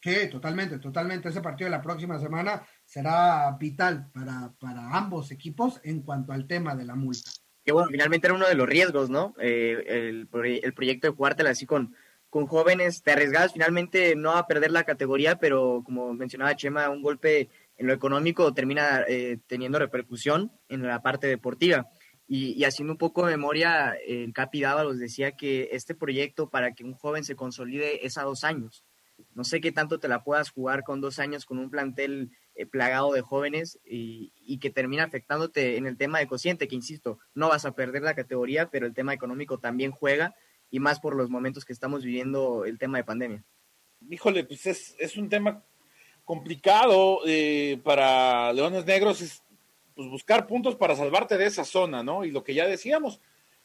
Sí, 0.00 0.28
totalmente, 0.30 0.78
totalmente. 0.78 1.28
Ese 1.28 1.42
partido 1.42 1.66
de 1.66 1.76
la 1.76 1.82
próxima 1.82 2.18
semana 2.18 2.66
será 2.84 3.54
vital 3.60 4.10
para, 4.12 4.52
para 4.58 4.96
ambos 4.96 5.30
equipos 5.30 5.78
en 5.84 6.02
cuanto 6.02 6.32
al 6.32 6.46
tema 6.46 6.74
de 6.74 6.86
la 6.86 6.94
multa. 6.94 7.30
Que 7.64 7.72
bueno, 7.72 7.88
finalmente 7.90 8.26
era 8.26 8.34
uno 8.34 8.48
de 8.48 8.54
los 8.54 8.68
riesgos, 8.68 9.10
¿no? 9.10 9.34
Eh, 9.38 9.84
el, 9.86 10.28
el, 10.64 10.74
proyecto 10.74 11.06
de 11.06 11.14
Cuartel 11.14 11.46
así 11.46 11.66
con, 11.66 11.94
con 12.32 12.46
jóvenes, 12.46 13.02
te 13.02 13.10
arriesgas 13.10 13.52
finalmente 13.52 14.16
no 14.16 14.32
a 14.32 14.46
perder 14.46 14.70
la 14.70 14.84
categoría, 14.84 15.38
pero 15.38 15.82
como 15.84 16.14
mencionaba 16.14 16.56
Chema, 16.56 16.88
un 16.88 17.02
golpe 17.02 17.50
en 17.76 17.86
lo 17.86 17.92
económico 17.92 18.54
termina 18.54 19.04
eh, 19.06 19.36
teniendo 19.46 19.78
repercusión 19.78 20.50
en 20.70 20.82
la 20.82 21.02
parte 21.02 21.26
deportiva. 21.26 21.90
Y, 22.26 22.64
haciendo 22.64 22.94
un 22.94 22.98
poco 22.98 23.26
de 23.26 23.32
memoria, 23.32 23.94
el 24.06 24.32
Capi 24.32 24.62
Dávalos 24.62 24.98
decía 24.98 25.32
que 25.32 25.68
este 25.72 25.94
proyecto 25.94 26.48
para 26.48 26.72
que 26.72 26.84
un 26.84 26.94
joven 26.94 27.22
se 27.22 27.36
consolide 27.36 28.06
es 28.06 28.16
a 28.16 28.22
dos 28.22 28.44
años. 28.44 28.82
No 29.34 29.44
sé 29.44 29.60
qué 29.60 29.70
tanto 29.70 29.98
te 29.98 30.08
la 30.08 30.24
puedas 30.24 30.48
jugar 30.48 30.84
con 30.84 31.02
dos 31.02 31.18
años 31.18 31.44
con 31.44 31.58
un 31.58 31.68
plantel 31.68 32.30
eh, 32.54 32.64
plagado 32.64 33.12
de 33.12 33.20
jóvenes 33.20 33.78
y, 33.84 34.32
y, 34.40 34.58
que 34.58 34.70
termina 34.70 35.04
afectándote 35.04 35.76
en 35.76 35.86
el 35.86 35.98
tema 35.98 36.18
de 36.18 36.28
cociente, 36.28 36.66
que 36.66 36.76
insisto, 36.76 37.18
no 37.34 37.50
vas 37.50 37.66
a 37.66 37.74
perder 37.74 38.00
la 38.00 38.14
categoría, 38.14 38.70
pero 38.70 38.86
el 38.86 38.94
tema 38.94 39.12
económico 39.12 39.58
también 39.58 39.90
juega 39.90 40.34
y 40.72 40.80
más 40.80 40.98
por 40.98 41.14
los 41.14 41.30
momentos 41.30 41.64
que 41.64 41.74
estamos 41.74 42.02
viviendo 42.02 42.64
el 42.64 42.78
tema 42.78 42.96
de 42.96 43.04
pandemia. 43.04 43.44
Híjole, 44.10 44.42
pues 44.44 44.66
es, 44.66 45.16
un 45.16 45.28
tema 45.28 45.62
complicado 46.24 47.20
eh, 47.26 47.78
para 47.84 48.52
Leones 48.54 48.86
Negros, 48.86 49.20
es 49.20 49.42
pues, 49.94 50.08
buscar 50.08 50.46
puntos 50.46 50.74
para 50.74 50.96
salvarte 50.96 51.36
de 51.36 51.44
esa 51.46 51.64
zona, 51.64 52.02
¿no? 52.02 52.24
Y 52.24 52.30
lo 52.30 52.42
que 52.42 52.54
ya 52.54 52.66
decíamos, 52.66 53.20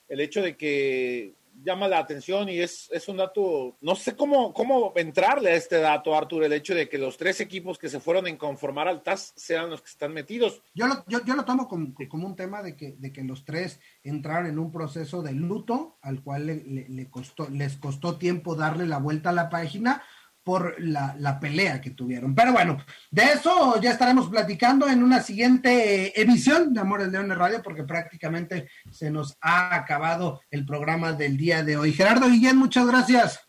el 0.10 0.20
hecho 0.20 0.42
de 0.42 0.58
que 0.58 1.34
llama 1.64 1.88
la 1.88 2.00
atención 2.00 2.50
y 2.50 2.60
es, 2.60 2.90
es 2.92 3.08
un 3.08 3.18
dato, 3.18 3.78
no 3.82 3.96
sé 3.96 4.16
cómo, 4.16 4.54
cómo 4.54 4.94
entrarle 4.96 5.52
a 5.52 5.56
este 5.56 5.78
dato, 5.78 6.16
Artur, 6.16 6.44
el 6.44 6.54
hecho 6.54 6.76
de 6.76 6.88
que 6.88 6.98
los 6.98 7.18
tres 7.18 7.42
equipos 7.42 7.78
que 7.78 7.90
se 7.90 8.00
fueron 8.00 8.28
en 8.28 8.38
conformar 8.38 8.88
al 8.88 9.04
TAS 9.04 9.34
sean 9.36 9.70
los 9.70 9.82
que 9.82 9.90
están 9.90 10.14
metidos. 10.14 10.62
Yo 10.74 10.88
lo, 10.88 11.04
yo, 11.08 11.24
yo 11.26 11.36
lo 11.36 11.46
tomo 11.46 11.68
como, 11.68 11.94
como, 12.10 12.28
un 12.28 12.36
tema 12.36 12.62
de 12.62 12.76
que, 12.76 12.96
de 12.98 13.12
que 13.12 13.24
los 13.24 13.46
tres 13.46 13.80
entraron 14.04 14.48
en 14.48 14.60
un 14.60 14.72
proceso 14.72 15.22
de 15.22 15.34
luto 15.34 15.98
al 16.02 16.22
cual 16.24 16.48
le, 16.48 16.64
le, 16.64 16.88
le 16.90 17.10
costó, 17.10 17.50
les 17.50 17.78
costó 17.78 18.18
tiempo 18.18 18.56
darle 18.56 18.86
la 18.86 19.00
vuelta 19.00 19.30
a 19.30 19.34
la 19.34 19.50
página 19.50 20.04
por 20.48 20.80
la, 20.80 21.14
la, 21.20 21.42
pelea 21.42 21.82
que 21.82 21.90
tuvieron. 21.90 22.34
Pero 22.34 22.54
bueno, 22.54 22.78
de 23.12 23.24
eso 23.34 23.82
ya 23.82 23.92
estaremos 23.92 24.30
platicando 24.30 24.88
en 24.88 25.04
una 25.04 25.22
siguiente 25.22 26.22
emisión 26.22 26.74
de 26.74 26.80
Amores 26.80 27.10
Leones 27.10 27.38
Radio, 27.38 27.62
porque 27.62 27.84
prácticamente 27.84 28.70
se 28.90 29.12
nos 29.12 29.38
ha 29.42 29.76
acabado 29.76 30.40
el 30.50 30.66
programa 30.66 31.12
del 31.12 31.36
día 31.36 31.66
de 31.66 31.76
hoy. 31.76 31.92
Gerardo 31.92 32.30
Guillén, 32.30 32.56
muchas 32.56 32.88
gracias. 32.88 33.42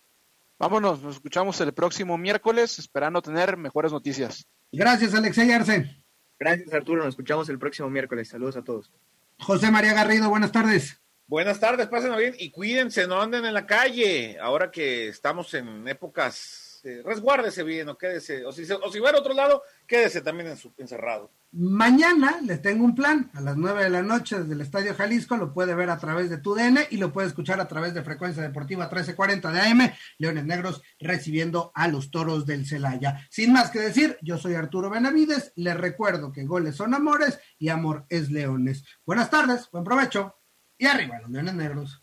Vámonos, 0.59 1.01
nos 1.01 1.15
escuchamos 1.15 1.61
el 1.61 1.73
próximo 1.73 2.19
miércoles, 2.19 2.81
esperando 2.81 3.23
tener 3.23 3.57
mejores 3.57 3.93
noticias. 3.93 4.49
Gracias, 4.73 5.15
Alexey 5.15 5.53
Arce. 5.53 6.03
Gracias, 6.37 6.75
Arturo. 6.75 7.05
Nos 7.05 7.11
escuchamos 7.11 7.49
el 7.49 7.61
próximo 7.61 7.89
miércoles. 7.89 8.29
Saludos 8.29 8.57
a 8.57 8.65
todos. 8.65 8.91
José 9.39 9.71
María 9.71 9.93
Garrido, 9.93 10.29
buenas 10.31 10.51
tardes. 10.51 11.01
Buenas 11.29 11.61
tardes, 11.61 11.87
pásenlo 11.89 12.17
bien 12.17 12.35
y 12.39 12.51
cuídense, 12.51 13.07
no 13.07 13.21
anden 13.21 13.45
en 13.45 13.53
la 13.53 13.67
calle. 13.67 14.37
Ahora 14.41 14.71
que 14.71 15.09
estamos 15.09 15.55
en 15.55 15.87
épocas 15.87 16.68
este, 16.89 17.03
resguárdese 17.03 17.63
bien 17.63 17.89
o 17.89 17.99
quédese, 17.99 18.45
o 18.45 18.53
si, 18.53 18.63
o 18.71 18.91
si 18.93 18.99
va 18.99 19.11
a 19.11 19.19
otro 19.19 19.35
lado, 19.35 19.63
quédese 19.87 20.21
también 20.21 20.51
en 20.51 20.57
su, 20.57 20.73
encerrado. 20.79 21.31
Mañana 21.53 22.41
les 22.43 22.61
tengo 22.61 22.85
un 22.85 22.95
plan, 22.95 23.31
a 23.35 23.41
las 23.41 23.57
9 23.57 23.85
de 23.85 23.91
la 23.91 24.03
noche 24.03 24.39
desde 24.39 24.53
el 24.55 24.61
Estadio 24.61 24.95
Jalisco, 24.95 25.37
lo 25.37 25.53
puede 25.53 25.75
ver 25.75 25.91
a 25.91 25.99
través 25.99 26.31
de 26.31 26.39
TUDN 26.39 26.79
y 26.91 26.99
lo 26.99 27.13
puede 27.13 27.29
escuchar 27.29 27.61
a 27.61 27.69
través 27.69 27.95
de 27.95 28.03
Frecuencia 28.03 28.43
Deportiva 28.43 28.85
1340 28.85 29.53
de 29.53 29.61
AM, 29.61 29.93
Leones 30.19 30.45
Negros 30.45 30.83
recibiendo 30.99 31.73
a 31.75 31.89
los 31.89 32.11
Toros 32.11 32.47
del 32.47 32.67
Celaya. 32.67 33.27
Sin 33.31 33.53
más 33.53 33.71
que 33.71 33.81
decir, 33.81 34.19
yo 34.23 34.39
soy 34.39 34.55
Arturo 34.55 34.91
Benavides, 34.91 35.53
les 35.57 35.77
recuerdo 35.77 36.33
que 36.33 36.45
goles 36.45 36.77
son 36.77 36.95
amores 36.95 37.39
y 37.59 37.69
amor 37.69 38.05
es 38.09 38.31
leones. 38.31 38.85
Buenas 39.05 39.31
tardes, 39.31 39.69
buen 39.71 39.85
provecho 39.85 40.37
y 40.77 40.87
arriba 40.87 41.19
los 41.21 41.31
Leones 41.31 41.55
Negros. 41.55 42.03